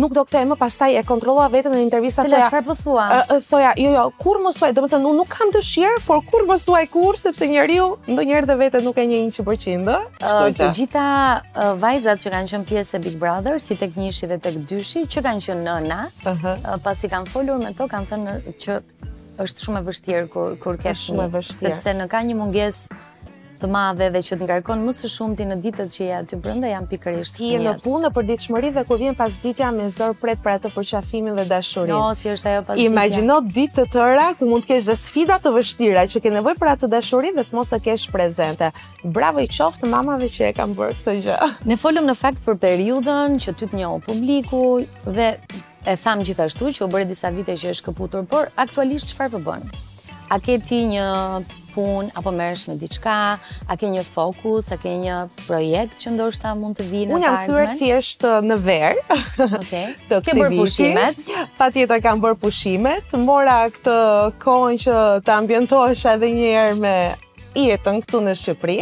[0.02, 2.50] nuk do kthej më, pastaj e kontrollova veten në intervista të tjera.
[2.50, 3.08] çfarë po thua?
[3.50, 6.86] Thoja, jo jo, kurrë mos uaj, domethënë unë nuk kam dëshirë, por kur mos uaj
[6.94, 10.08] kur sepse njeriu ndonjëherë dhe vetë nuk e njeh 100%, ëh.
[10.22, 11.08] Kështu që të gjitha
[11.84, 15.26] vajzat që kanë qenë pjesë e Big Brother, si tek njëshi dhe tek dyshi, që
[15.28, 16.00] kanë qenë nëna,
[16.88, 18.80] pasi kanë folur me to, kanë thënë që
[19.44, 22.96] është shumë e vështirë kur kur ke shumë vështirë sepse në ka një mungesë
[23.62, 26.70] të madhe dhe që të ngarkon më së shumti në ditët që i aty brenda
[26.70, 30.56] janë pikërisht ti në punë në përditshmëri dhe kur vjen pasdita me zor pret për
[30.58, 31.94] atë përqafimin dhe dashurinë.
[31.94, 32.92] Jo, no, si është ajo pasdita?
[32.92, 36.62] Imagjino ditë të tëra ku mund të kesh dhe sfida të vështira që ke nevojë
[36.62, 38.72] për atë dashurinë dhe të mos të kesh prezente.
[39.18, 41.38] Bravo i qoftë mamave që e kanë bërë këtë gjë.
[41.72, 44.64] Ne folëm në fakt për periudhën që ty të publiku
[45.06, 45.30] dhe
[45.88, 49.68] e tham gjithashtu që u bëre disa vite që është por aktualisht çfarë po bën?
[50.28, 51.04] A ke ti një
[51.78, 53.16] punë, apo mërësh me diçka,
[53.70, 57.38] a ke një fokus, a ke një projekt që ndoshta mund të vinë në apartment?
[57.38, 59.20] Unë jam thyrë thjesht uh, në verë.
[60.10, 61.26] të ke të pushimet?
[61.60, 63.98] Pa tjetër kam bërë pushimet, mora këtë
[64.44, 66.96] konë që të ambientohesha edhe njerë me
[67.58, 68.80] jetën këtu në Shqipëri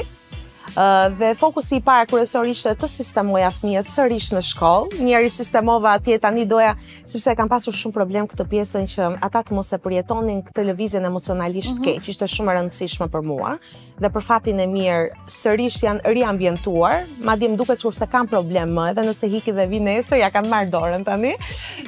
[1.16, 5.00] dhe fokusi i parë kryesor ishte të sistemoja fëmijët sërish në shkollë.
[5.00, 6.74] Njëri sistemova atje tani doja
[7.08, 11.08] sepse kam pasur shumë problem këtë pjesën që ata të mos e përjetonin këtë lëvizjen
[11.08, 12.12] emocionalisht mm që keq.
[12.12, 13.54] Ishte shumë e rëndësishme për mua
[14.02, 17.06] dhe për fatin e mirë sërish janë riambientuar.
[17.24, 20.32] Madje më duket sikur se kanë problem më, edhe nëse hiki dhe vinesër nesër ja
[20.34, 21.36] kanë marrë dorën tani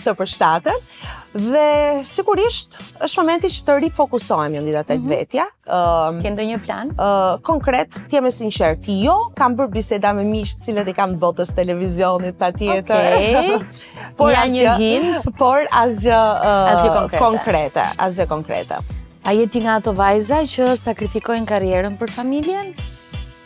[0.08, 0.80] të përshtatën.
[1.36, 5.12] Dhe sigurisht është momenti që të rifokusohemi në ndita tek mhm.
[5.12, 5.46] vetja.
[5.76, 6.94] Ëm ke ndonjë plan?
[6.96, 7.08] Ë
[7.46, 11.52] konkret, ti më sinqert, jo, kam bërë biseda me miq, të cilët i kam botës
[11.58, 13.60] televizionit patjetër.
[13.60, 16.22] Okej, ja një hint, por asgjë
[16.74, 18.80] asgjë konkrete, asgjë konkrete.
[19.28, 22.72] A jeti nga ato vajza që sakrifikojnë karrierën për familjen?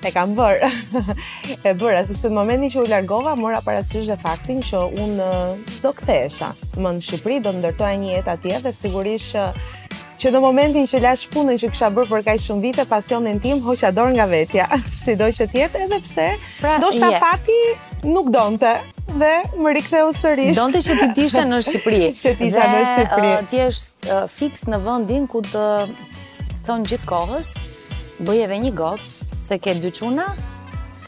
[0.01, 0.69] e kam bërë.
[1.67, 5.27] e bëra, sepse në momentin që u largova, mora parasysh dhe faktin që unë
[5.77, 9.37] s'do këthesha më në Shqipëri, do ndërtoja një jetë atje dhe sigurisht
[10.21, 13.61] që në momentin që lash punën që kisha bërë për kaq shumë vite, pasionin tim
[13.65, 14.67] hoqa dorë nga vetja,
[15.03, 16.27] sido që të jetë edhe pse
[16.59, 17.23] pra, ndoshta yeah.
[17.23, 17.61] fati
[18.11, 18.75] nuk donte
[19.11, 20.53] dhe më riktheu sërish.
[20.57, 22.03] Donte që ti t'ishe në Shqipëri.
[22.21, 23.33] që ti isha në Shqipëri.
[23.33, 25.65] Uh, ti je fix në vendin ku të
[26.69, 27.55] thon gjithkohës,
[28.25, 29.11] bëje edhe një gocë,
[29.45, 30.29] se ke dy çuna?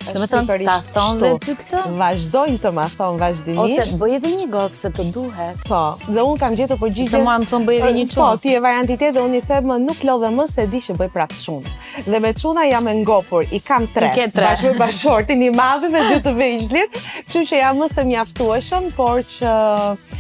[0.04, 1.82] Dhe më thonë, ta thonë dhe ty këtë?
[1.96, 3.94] Vajzdojnë të ma thonë vazhdimisht.
[3.94, 5.62] Ose bëj edhe një gocë, se të duhet.
[5.70, 7.12] Po, dhe unë kam gjithë të përgjigje.
[7.14, 8.20] Se më më thonë bëj edhe një qunë.
[8.20, 10.96] Po, ti e varantitet dhe unë i thebë nuk lo dhe më se di që
[11.00, 11.76] bëj prapë qunë.
[12.10, 14.10] Dhe me quna jam e ngopur, i kam tre.
[14.10, 14.50] I ke tre.
[14.50, 17.00] Bashme bashorë, ti një madhë dy të vejshlit,
[17.32, 20.18] që që jam më se mjaftuashëm, por që uh,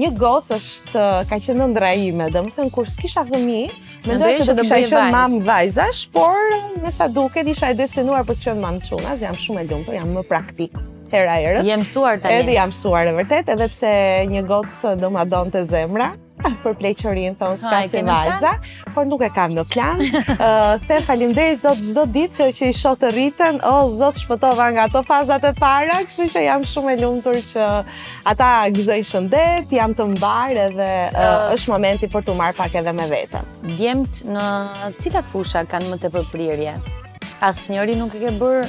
[0.00, 3.66] një gocë është, uh, ka qenë ndrajime, dhe më thënë, kur s'kisha fëmi,
[4.06, 6.36] Mendoj se do të kisha qënë mamë vajzash, por
[6.84, 10.12] me sa duket isha e destinuar për të qenë qunas, jam shumë e lumtur, jam
[10.14, 10.78] më praktik
[11.12, 11.66] hera erës.
[11.66, 12.36] Je të tani.
[12.38, 13.92] Edhe jam e vërtet, edhe pse
[14.34, 16.12] një gocë do ma donte zemra.
[16.44, 18.50] Ah, për pleqërin, thonë, s'ka si Valza,
[18.92, 20.02] por nuk e kam në plan.
[20.86, 24.84] The, falim deri, zotë, gjdo ditë që i shotë të rritën, o, zotë, shpëtova nga
[24.92, 27.68] to fazat e para, këshu që jam shumë e lumëtur që
[28.34, 30.90] ata gëzoj shëndet, jam të mbarë edhe
[31.56, 33.50] është momenti për të marë pak edhe me vetën.
[33.72, 34.46] Djemët në
[35.00, 36.76] cilat fusha kanë më të përprirje?
[37.48, 38.68] Asë njëri nuk e ke bërë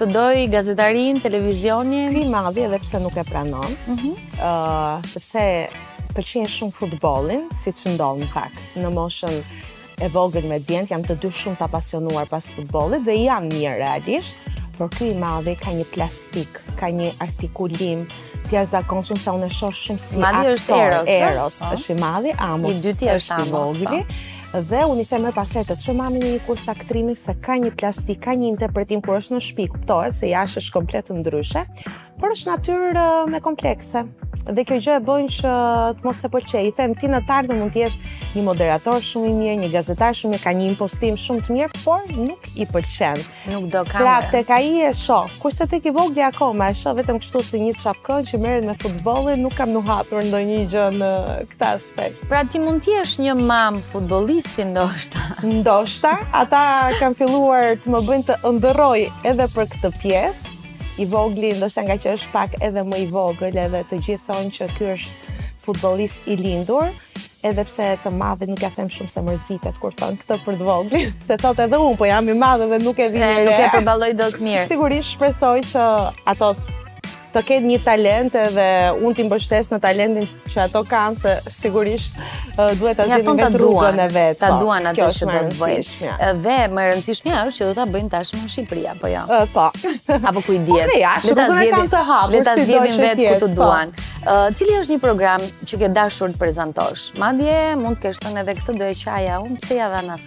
[0.00, 2.08] të doj gazetarin, televizionin?
[2.14, 4.20] Kri madhi edhe pse nuk e pranon, mhm.
[5.12, 5.42] sepse
[6.16, 9.38] pëlqen shumë futbollin, si që ndonë në fakt, në moshën
[10.02, 13.76] e vogër me djendë, jam të dy shumë të apasionuar pas futbollit dhe jam mirë
[13.80, 14.46] realisht,
[14.76, 18.04] por kjo i madhe ka një plastik, ka një artikulim,
[18.48, 20.38] tja zakon shumë sa unë e shosh shumë si aktor.
[20.38, 21.72] aktor, është Eros, po.
[21.76, 24.62] është i madhe, Amos I dyti është, i vogëri, po.
[24.72, 28.20] dhe unë i themë pasaj të që mami një kurs aktrimi se ka një plastik,
[28.26, 31.64] ka një interpretim kur është në shpi, kuptohet se jashtë është komplet ndryshe,
[32.20, 34.04] por është natyrë me komplekse
[34.56, 35.52] dhe kjo gjë e bën që
[36.00, 36.62] të mos e pëlqej.
[36.68, 37.98] I them ti në të ardhmen mund të jesh
[38.36, 41.80] një moderator shumë i mirë, një gazetar shumë i ka një impostim shumë të mirë,
[41.84, 43.20] por nuk i pëlqen.
[43.52, 44.00] Nuk do kamë.
[44.00, 45.30] Pra tek ai e shoh.
[45.42, 48.74] Kurse tek i vogël akoma e shoh vetëm kështu si një çapkën që merret me
[48.82, 51.12] futbollin, nuk kam nuhatur ndonjë gjë në
[51.52, 52.24] këtë aspekt.
[52.32, 55.22] Pra ti mund të jesh një mam futbollisti ndoshta.
[55.60, 56.64] Ndoshta ata
[56.98, 60.58] kanë filluar të më bëjnë të ndërroj edhe për këtë pjesë
[61.02, 64.52] i vogli, ndoshta nga që është pak edhe më i vogël, edhe të gjithë thonë
[64.56, 66.90] që ky është futbollist i lindur,
[67.46, 70.68] edhe pse të madhe nuk ka them shumë se mërzitet kur thon këtë për të
[70.68, 73.70] voglin, se thot edhe un, po jam i madh dhe nuk e vini, nuk e
[73.74, 74.68] përballoj dot mirë.
[74.70, 75.88] Sigurisht shpresoj që
[76.34, 76.54] ato
[77.32, 78.66] të ketë një talent edhe
[79.00, 83.48] unë t'i mbështes në talentin që ato kanë se sigurisht uh, duhet të zinë nga
[83.54, 84.38] rrugën e vetë.
[84.42, 86.12] Ta po, duan atë që do të bëjnë.
[86.44, 89.24] Dhe më rëndësishmë është që do ta bëjnë tashmë në Shqipëri apo jo?
[89.28, 89.66] Uh, po.
[90.32, 90.90] apo ku i diet?
[90.90, 92.36] Po, ja, shkruan e kanë të hapur.
[92.36, 93.54] Le ta zgjidhin vetë ku të po.
[93.62, 93.94] duan.
[94.22, 97.10] Uh, cili është një program që ke dashur të prezantosh?
[97.22, 100.20] Madje mund të kesh edhe këtë do qaja, unë ja dha na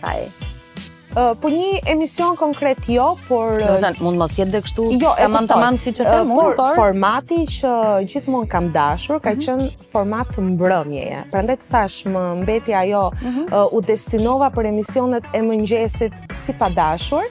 [1.16, 3.56] Po një emision konkret jo, por...
[3.64, 6.50] Në dhenë, mund mos jetë dhe kështu, jo, ka të manë si që të mund,
[6.60, 6.74] por...
[6.76, 7.72] formati që
[8.12, 9.46] gjithmonë kam dashur, ka mhm.
[9.46, 11.22] qënë format të mbrëmjeje.
[11.32, 13.46] Pra ndaj të thash, më mbeti ajo, mhm.
[13.72, 17.24] u destinova për emisionet e mëngjesit si pa dashur,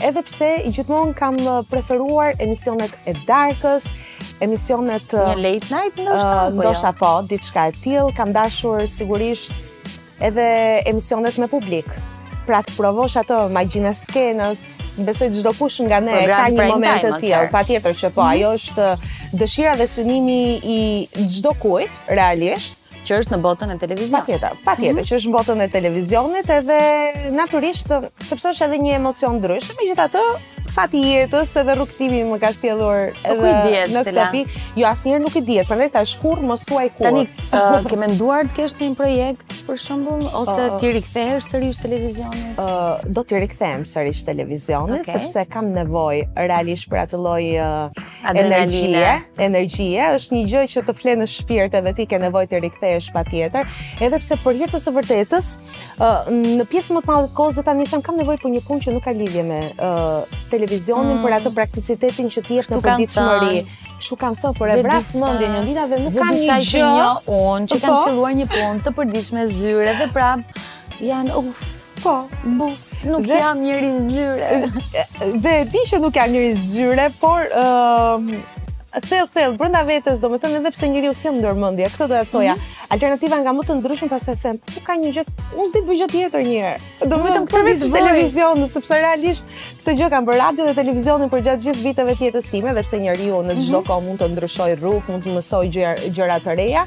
[0.00, 1.36] edhe pse gjithmonë kam
[1.68, 3.90] preferuar emisionet e darkës,
[4.40, 5.04] emisionet...
[5.12, 6.94] Një late night, ndoshta, jo?
[7.04, 7.14] po jo?
[7.34, 9.66] ditë shka e tilë, kam dashur sigurisht
[10.20, 11.86] edhe emisionet me publik.
[12.48, 14.60] Pra të provosh ato, ma e skenës,
[15.06, 18.24] besoj të gjdo kush nga ne, ka një moment të tjelë, pa tjetër që po,
[18.26, 18.58] ajo mhm.
[18.58, 20.80] është dëshira dhe sunimi i
[21.34, 24.20] gjdo kujt, realisht, që është në botën e televizionit.
[24.20, 25.10] Patjetër, patjetër mm -hmm.
[25.10, 26.78] që është në botën e televizionit edhe
[27.36, 27.92] natyrisht
[28.28, 29.70] sepse është edhe një emocion ndrysh.
[29.78, 30.24] Megjithatë,
[30.74, 34.42] fati i jetës edhe rrugtimi më ka sjellur edhe nuk diet, në kopi,
[34.76, 37.06] jo asnjëherë nuk e diet, prandaj tash kurr mos uaj kurr.
[37.06, 41.80] Tani uh, ke menduar të kesh një projekt për shembull ose uh, ti rikthehesh sërish
[41.82, 42.52] televizionit?
[42.56, 45.14] Ë uh, do të rikthehem sërish televizionit okay.
[45.18, 49.10] sepse kam nevojë realisht për atë lloj uh, energjie,
[49.42, 52.89] energjie është një gjë që të flet në shpirt edhe ti ke nevojë të rikthehesh
[52.90, 53.66] kthesh patjetër,
[54.02, 55.50] edhe pse për hir të së vërtetës,
[55.98, 58.84] uh, në pjesë më të madhe të kohës do tani kam nevojë për një punë
[58.86, 61.24] që nuk ka lidhje me uh, televizionin, mm.
[61.24, 63.62] për atë prakticitetin që ti je në përditshmëri.
[64.00, 66.78] Shu kam thënë për e vras mendje një ditë dhe nuk kam një gjë që
[66.82, 67.08] jo
[67.50, 67.98] unë që kam po.
[68.06, 70.62] filluar një punë të përditshme zyre dhe prap
[71.04, 71.60] janë uf
[72.00, 72.14] po,
[72.56, 74.70] buf, nuk dhe, jam njëri zyre.
[75.44, 78.40] Dhe e ti që nuk jam njëri zyre, por uh,
[78.98, 82.54] thell thell brenda vetes, domethënë edhe pse njeriu sjell ndërmendje, këtë do ta thoja.
[82.90, 85.24] Alternativa nga më të ndryshëm pastaj them, ku ka një gjë,
[85.54, 86.72] unë s'di të bëj gjë tjetër një herë.
[87.12, 91.44] Do vetëm këtë vit televizion, sepse realisht këtë gjë kam bërë radio dhe televizionin për
[91.46, 94.74] gjatë gjithë viteve të jetës time, edhe pse njeriu në çdo kohë mund të ndryshoj
[94.80, 95.64] rrugë, mund të mësoj
[96.10, 96.84] gjëra të reja.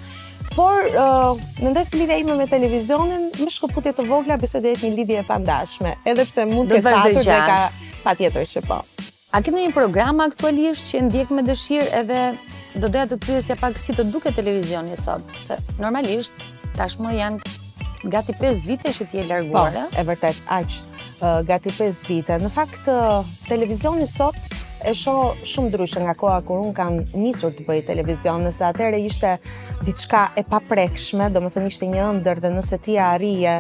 [0.54, 4.86] Por uh, në ndesë lidhja ime me televizionin, më shkëputje të vogla besoj do jetë
[4.86, 7.58] një lidhje e pandashme, edhe pse mund të ketë patur dhe ka
[8.06, 8.84] patjetër që po.
[9.34, 12.17] A këtë një program aktualisht që ndjek me dëshirë edhe
[12.76, 15.34] do doja të të pyesja pak si të duke televizion një sot?
[15.41, 16.36] Se normalisht
[16.78, 19.74] tashmë janë gati 5 vite që ti e larguar.
[19.74, 20.78] Po, e vërtet, aq,
[21.50, 22.38] gati 5 vite.
[22.46, 22.86] Në fakt,
[23.50, 27.80] televizion një sot e shoh shumë ndryshe nga koha kur un kam nisur të bëj
[27.88, 29.30] televizion, nëse atëherë ishte
[29.88, 33.54] diçka e paprekshme, domethënë ishte një ëndër dhe nëse ti arrije,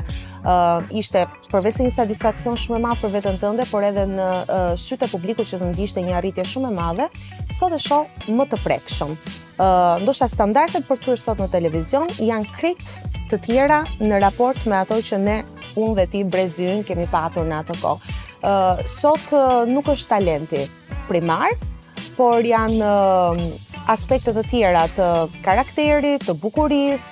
[0.43, 4.67] uh, ishte përveç një satisfaksion shumë e madh për veten tënde, por edhe në uh,
[4.79, 7.07] sytë publikut që të ndihte një arritje shumë e madhe,
[7.55, 9.15] sot e shoh më të prekshëm.
[9.53, 12.95] Uh, ndoshta standardet për tyr sot në televizion janë krejt
[13.31, 15.37] të tjera në raport me ato që ne
[15.79, 18.15] un dhe ti brezyn kemi patur në atë kohë.
[18.43, 20.65] Uh, sot uh, nuk është talenti
[21.09, 21.49] primar,
[22.17, 22.87] por janë
[23.91, 25.07] aspektet të tjera të
[25.43, 27.07] karakterit, të bukuris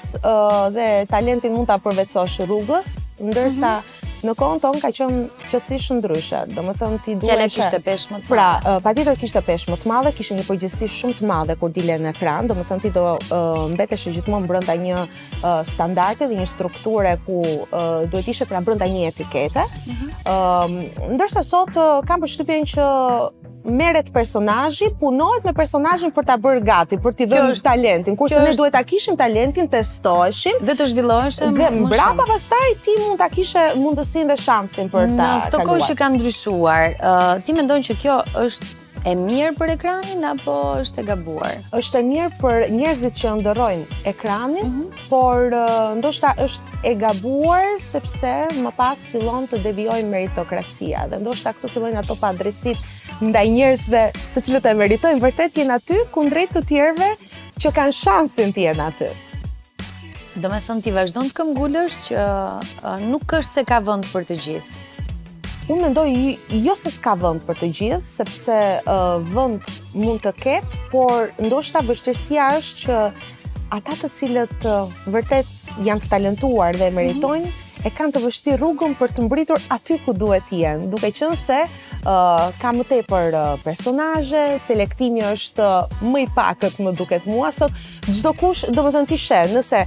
[0.76, 2.94] dhe talentin mund të apërvecosh rrugës,
[3.28, 6.42] ndërsa mhm në kohën tonë ka qenë plotësisht ndryshe.
[6.56, 8.50] Domethënë ti duhej të kishte të Pra,
[8.86, 12.48] patjetër kishte më të madhe, kishte një përgjegjësi shumë të madhe kur dile në ekran,
[12.52, 13.06] domethënë ti do
[13.74, 15.02] mbetesh gjithmonë brenda një
[15.68, 17.42] standarde dhe një strukture ku
[18.12, 19.66] duhet ishe pra brenda një etikete.
[19.66, 21.14] Ëm, mhm.
[21.18, 21.76] ndërsa sot
[22.08, 22.90] kam përshtypjen që
[23.62, 28.16] merret personazhi, punohet me personazhin për ta bërë gati, për t'i dhënë talentin.
[28.18, 31.68] Kurse ne duhet ta kishim talentin, testoheshim dhe të zhvillohemi.
[31.86, 35.28] Mbrapa pastaj ti mund ta kishe mund të mundësin dhe shansin për ta kaluar.
[35.28, 38.66] Në këto kohë që kanë ndryshuar, uh, ti me ndonë që kjo është
[39.08, 41.54] e mirë për ekranin, apo është e gabuar?
[41.74, 45.08] është e mirë për njerëzit që ndërojnë ekranin, mhm.
[45.10, 51.56] por uh, ndoshta është e gabuar, sepse më pas fillon të devijojë meritokracia, dhe ndoshta
[51.58, 52.78] këtu fillon ato pa adresit
[53.22, 57.12] ndaj njerëzve të cilët e meritojnë, vërtet jenë aty, kundrejt të tjerve
[57.62, 59.12] që kanë shansin të jenë aty.
[60.40, 62.26] Do me thëmë ti vazhdo në të këmgullërsh që
[63.04, 65.02] nuk është se ka vënd për të gjithë.
[65.68, 66.06] Unë mendoj
[66.68, 68.58] jo se s'ka vënd për të gjithë, sepse
[69.36, 73.02] vënd mund të ketë, por ndoshta vështërësia është që
[73.76, 74.70] ata të cilët
[75.18, 75.52] vërtet
[75.88, 76.98] janë të talentuar dhe mhm.
[77.02, 77.52] meritojnë,
[77.86, 81.62] e kanë të vështi rrugën për të mbritur aty ku duhet jenë, duke qënë se
[82.04, 85.70] ka më te për personaje, selektimi është
[86.06, 87.74] më i pakët më duket mua, sot
[88.08, 89.82] gjdo kush do më të në tishe, nëse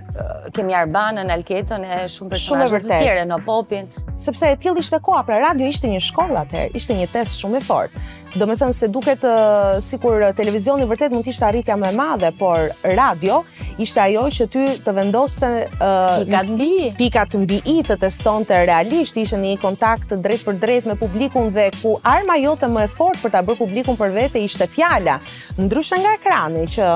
[0.57, 3.93] Kemi Arbanën, Alketën, e shumë personajet të tjere, në popin.
[4.23, 7.61] Sëpse e tjilë ishte koa, pra radio ishte një shkolla atëherë, ishte një tesë shumë
[7.61, 8.09] e fortë.
[8.33, 11.91] Do me thënë se duket uh, si kur uh, televizioni vërtet mund t'ishtë arritja me
[11.93, 13.43] madhe, por radio
[13.83, 18.47] ishte ajo që ty të vendoste uh, pikat mbi pikat të mbi i të teston
[18.49, 22.87] të realisht, ishe një kontakt drejt për drejt me publikun dhe ku arma jote më
[22.89, 25.19] e për ta bërë publikun për vete ishte fjala.
[25.61, 26.91] Ndryshën nga ekrani që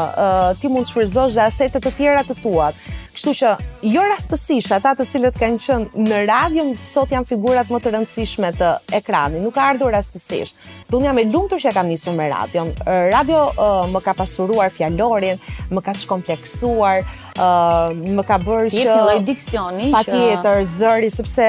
[0.61, 2.75] ti mund shfridzosh shfrytëzosh dhe asetet të tjera të tuat,
[3.17, 3.51] Kështu që
[3.95, 8.51] jo rastësisht ata të cilët kanë qenë në radio sot janë figurat më të rëndësishme
[8.61, 9.41] të ekranit.
[9.41, 10.59] Nuk ka ardhur rastësisht.
[10.91, 12.73] Dhe unë jam e lumtur që kam nisur me radion.
[13.15, 15.41] Radio uh, më ka pasuruar fjalorin,
[15.73, 17.07] më ka shkompleksuar,
[17.41, 21.49] uh, më ka bërë që Jepi lloj diksioni, patjetër zëri sepse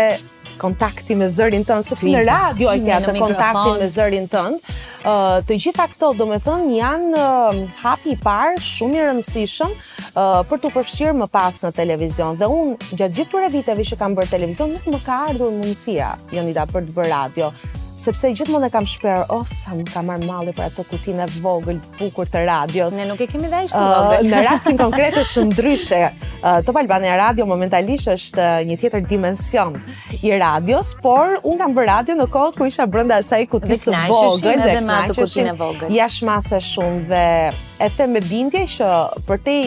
[0.61, 4.75] kontakti me zërin tënë, sepse në radio e këtë kontakti me zërin tënë,
[5.47, 7.23] të gjitha këto, do me thënë, janë
[7.83, 9.75] hapi i parë, shumë i rëndësishëm
[10.49, 12.37] për të përfshirë më pas në televizion.
[12.41, 16.11] Dhe unë, gjatë gjithë këtyre viteve që kam bërë televizion, nuk më ka ardhur mundësia,
[16.35, 17.51] janë ida për të bërë radio
[17.97, 21.79] sepse gjithmonë e kam shperë, oh sa më kam marr malli për ato kutinë vogël
[21.81, 22.95] të bukur të radios.
[22.99, 23.81] Ne nuk e kemi dashur.
[23.81, 26.01] Uh, në rastin konkret është ndryshe.
[26.43, 29.77] të Top Albania Radio momentalisht është një tjetër dimension
[30.21, 34.05] i radios, por unë kam vërë radio në kohët kur isha brenda asaj kutisë së
[34.13, 35.91] vogël dhe me ato kutinë vogël.
[35.97, 37.25] Jashtë masë shumë dhe
[37.77, 38.93] e them me bindje që
[39.27, 39.57] për te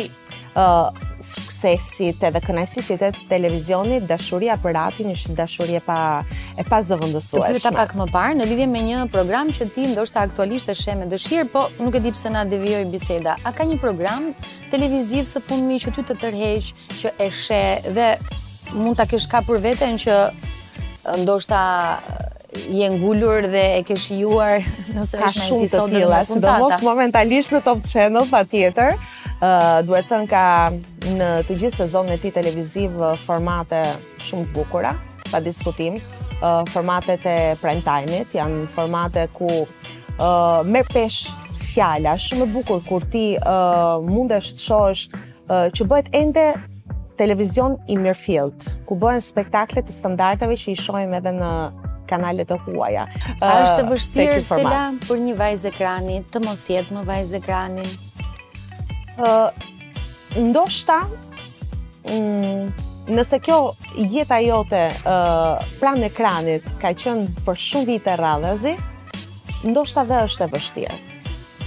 [1.21, 5.99] suksesit edhe kënaqësisht e televizionit, dashuria për radion është e pa
[6.59, 7.61] e pa zëvendësueshme.
[7.63, 10.99] ta pak më parë në lidhje me një program që ti ndoshta aktualisht e shem
[11.01, 13.37] me dëshirë, po nuk e di pse na devijoi biseda.
[13.45, 14.33] A ka një program
[14.71, 17.63] televiziv së fundmi që ty të tërheq, që e she
[17.97, 18.09] dhe
[18.73, 20.13] mund ta kesh kapur veten që
[21.23, 21.61] ndoshta
[22.71, 24.59] je ngulur dhe e ke shijuar
[24.97, 28.95] nëse është një shumë të tillë, sidomos momentalisht në Top Channel patjetër
[29.87, 30.43] duhet thënë ka
[31.19, 33.79] në të gjithë sezonin e ti televiziv formate
[34.21, 34.95] shumë të bukura,
[35.31, 35.97] pa diskutim,
[36.69, 39.49] formatet e prime time-it, janë formate ku
[40.69, 41.31] merr pesh
[41.71, 43.31] fjalla, shumë të bukur, kur ti
[44.09, 45.09] mundesh të shosh,
[45.51, 46.51] që bëhet ende
[47.21, 51.51] televizion i Mirfield, ku bëhen spektaklet të standardeve që i shojmë edhe në
[52.09, 53.05] kanalet të huaja.
[53.45, 57.99] A është të vështirë, Stella, për një vajzë ekranit, të mos jetë më vajzë ekranit?
[60.39, 61.01] ndoshta
[62.11, 62.73] mm,
[63.11, 63.59] nëse kjo
[64.13, 68.77] jeta jote uh, pranë ekranit ka qenë për shumë vite rradhazi,
[69.67, 70.99] ndoshta dhe është e vështirë.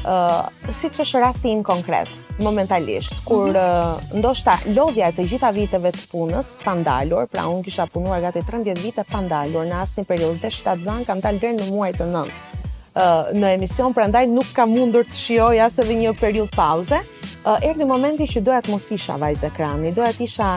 [0.04, 2.10] Uh, siç është rasti im konkret,
[2.44, 4.18] momentalisht, kur mhm.
[4.20, 8.44] ndoshta lodhja e të gjitha viteve të punës pa ndalur, pra unë kisha punuar gati
[8.44, 11.94] 13 vite pa ndalur në asnjë periudhë dhe 7 zanë kam dalë deri në muaj
[12.02, 12.63] të 9.
[12.94, 17.00] Uh, në emision, prandaj nuk kam mundur të shijoj as edhe një periudhë pauze.
[17.42, 20.52] Uh, Erdhi momenti që doja të mos isha vajzë dhe doja të isha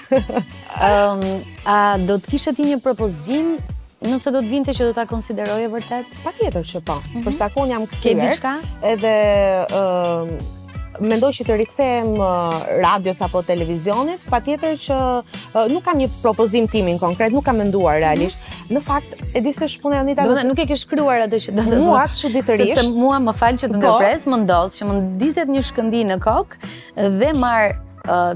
[0.83, 1.25] Ëm,
[1.69, 3.55] a do të kishe ti një propozim
[3.99, 6.13] Nëse do të vinte që do ta konsideroje vërtet?
[6.23, 6.93] Patjetër që po.
[7.13, 7.17] Pa.
[7.19, 7.69] Mm -hmm.
[7.71, 8.01] jam kthyer.
[8.15, 8.53] Ke diçka?
[8.81, 9.11] Edhe
[9.75, 10.55] ëm
[11.07, 16.67] mendoj që të rikthehem uh, radios apo televizionit, patjetër që uh, nuk kam një propozim
[16.71, 18.03] timin konkret, nuk kam menduar mhm.
[18.05, 18.47] realisht.
[18.69, 20.27] Në fakt, e di se shpunë e anita...
[20.29, 21.79] Do nuk e ke shkryuar atë që do të...
[21.81, 22.79] Mua, që ditërisht...
[22.79, 23.81] Sepse mua më falë që të po.
[23.81, 27.73] ngëpres, më ndodhë që më ndizet një shkëndi në kokë dhe marë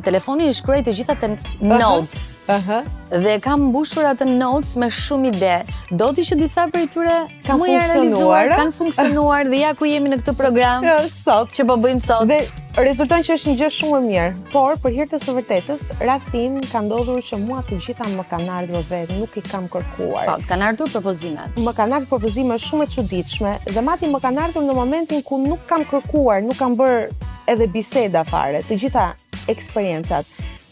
[0.03, 1.29] telefoni i shkruaj të gjitha të
[1.63, 2.23] notes.
[2.47, 2.57] Uh -huh.
[2.57, 3.21] uh -huh.
[3.23, 5.63] Dhe kam mbushur atë notes me shumë ide.
[5.91, 10.09] Do të që disa prej tyre kanë funksionuar, realizuar, kanë funksionuar dhe ja ku jemi
[10.09, 10.83] në këtë program.
[11.09, 12.25] sot që po bëjmë sot.
[12.29, 12.39] Dhe
[12.83, 14.33] rezulton që është një gjë shumë e mirë.
[14.51, 18.51] Por për hir të së vërtetës, Rastin ka ndodhur që mua të gjitha më kanë
[18.57, 20.25] ardhur vet, nuk i kam kërkuar.
[20.25, 21.57] Po, kanë ardhur propozimet.
[21.59, 25.37] Më kanë ardhur propozime shumë e çuditshme dhe mati më kanë ardhur në momentin ku
[25.37, 27.09] nuk kam kërkuar, nuk kam bër
[27.47, 28.63] edhe biseda fare.
[28.63, 29.11] Të gjitha
[29.51, 30.25] eksperiencat.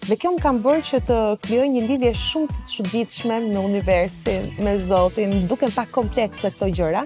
[0.10, 4.48] Dhe kjo më kam bërë që të krijoj një lidhje shumë të çuditshme me universin,
[4.64, 7.04] me Zotin, duken pak komplekse këto gjëra,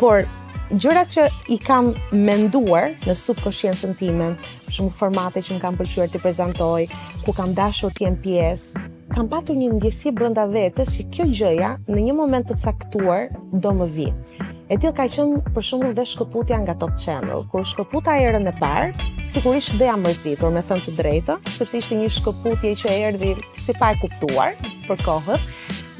[0.00, 0.24] por
[0.72, 4.32] gjërat që i kam menduar në subkonsciencën time,
[4.66, 6.88] për shumë formate që më kam pëlqyer të prezantoj,
[7.22, 8.82] ku kam dashur të jem pjesë,
[9.12, 13.72] kam patur një ndjesi brënda vetës që kjo gjëja në një moment të caktuar do
[13.80, 14.08] më vi.
[14.72, 18.52] E tjilë ka qënë për shumë dhe shkëputja nga Top Channel, kur shkëputa e rënë
[18.54, 22.92] e parë, sigurisht dhe jam mërzitur me thënë të drejtë, sepse ishte një shkëputje që
[22.94, 24.56] e erdi si pa e kuptuar
[24.88, 25.44] për kohët,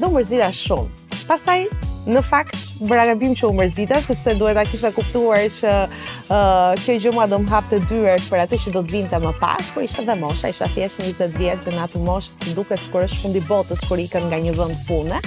[0.01, 0.89] do mërzita shumë.
[1.29, 1.67] Pastaj,
[2.09, 6.95] në fakt bëra gabim që u mërzita sepse duhet a kisha kuptuar që uh, kjo
[7.05, 9.85] gjë mua do më të dyert për atë që do të vinte më pas, por
[9.85, 11.99] ishte dhe mosha, isha thjesht 20 vjeç që në atë
[12.37, 15.19] të duket sikur është fundi botës kur ikën nga një vend pune.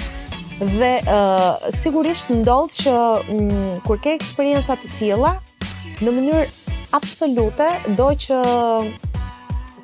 [0.60, 5.34] Dhe uh, sigurisht ndodh që um, kur ke eksperiencat të tilla
[6.04, 6.46] në mënyrë
[6.96, 7.68] absolute
[7.98, 8.42] do që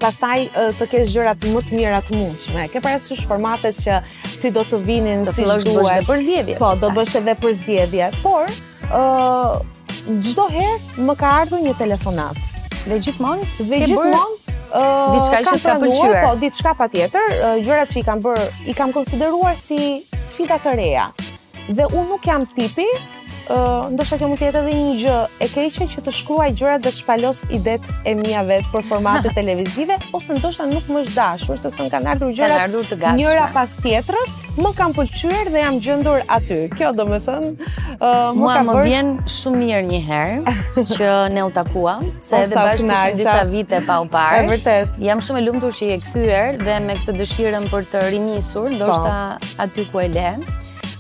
[0.03, 0.39] pastaj
[0.81, 2.65] të kesh gjërat më të mira të mundshme.
[2.73, 4.01] Ke parasysh formatet që
[4.43, 5.67] ti do të vinin si duhet.
[5.67, 6.59] Do të po, bësh edhe përzjedhje.
[6.59, 8.53] Po, do të bësh edhe përzjedhje, por
[8.93, 9.59] ë uh,
[10.31, 12.41] çdo herë më ka ardhur një telefonat.
[12.91, 14.31] Dhe gjithmonë, dhe gjithmonë
[14.73, 16.15] Uh, diçka që ka pëlqyer.
[16.25, 18.39] Po, diçka patjetër, uh, gjërat që i kam bër,
[18.73, 19.77] i kam konsideruar si
[20.17, 21.03] sfida të reja.
[21.69, 22.87] Dhe unë nuk jam tipi
[23.93, 26.93] ndoshta kjo mund të jetë edhe një gjë e keqe që të shkruaj gjërat dhe
[26.95, 31.59] të shpalos idet e mia vet për formate televizive ose ndoshta nuk më është dashur
[31.61, 36.25] sepse kanë ardhur gjëra kanë ardhur njëra pas tjetrës më kanë pëlqyer dhe jam gjendur
[36.37, 37.53] aty kjo domethënë
[37.99, 40.57] uh, më mua më vjen shumë mirë një herë
[40.97, 44.99] që ne u takuam se po, edhe bashkë kishim disa vite pa u parë vërtet
[45.09, 48.77] jam shumë e lumtur që je kthyer dhe me këtë dëshirën për të rinisur po.
[48.81, 49.21] ndoshta
[49.67, 50.29] aty ku e le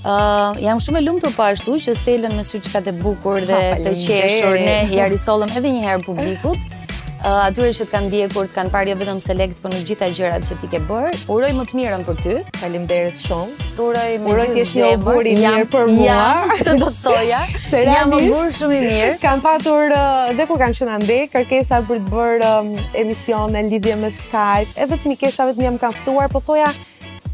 [0.04, 3.94] jam shumë e lumë të po ashtu që stelen me syqka të bukur dhe të
[4.06, 6.68] qeshur Ne i solëm edhe njëherë publikut
[7.22, 10.48] Atyre që të kanë kur të kanë parë jo vetëm select Po në gjitha gjërat
[10.48, 14.30] që ti ke bërë Uroj më të mirën për ty Falim derit shumë Uroj më
[14.32, 16.18] Uroj t'jesh një burë i mirë për mua
[16.56, 17.44] Këtë do të toja
[17.92, 19.94] Jam më burë shumë i mirë Kam patur
[20.34, 22.54] dhe kur kam që në ndek Kërkesa për të bërë
[23.04, 26.74] emisione, lidhje me Skype Edhe të të mjë më kanftuar Po thoja,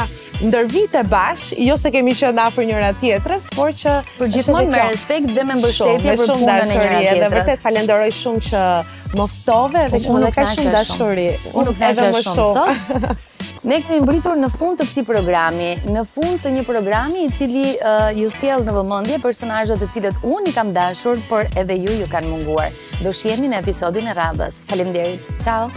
[0.49, 4.83] ndër vite bashkë, jo se kemi që për njëra tjetërës, por që për gjithmonë me
[4.89, 7.23] respekt dhe me mbështetje për shumë dhe njëra tjetërës.
[7.27, 8.65] Dhe vërtet falenderoj shumë që
[9.21, 13.25] moftove dhe që më dhe ka shumë dashëri, Unë nuk në shumë sot.
[13.65, 17.71] Ne kemi mbritur në fund të këti programi, në fund të një programi i cili
[17.81, 21.97] uh, ju siel në vëmëndje personajët e cilët unë i kam dashur, por edhe ju
[22.03, 22.69] ju kanë munguar.
[23.01, 24.61] Do shjemi në episodin e radhës.
[24.69, 25.33] Halim derit.
[25.41, 25.73] Ciao!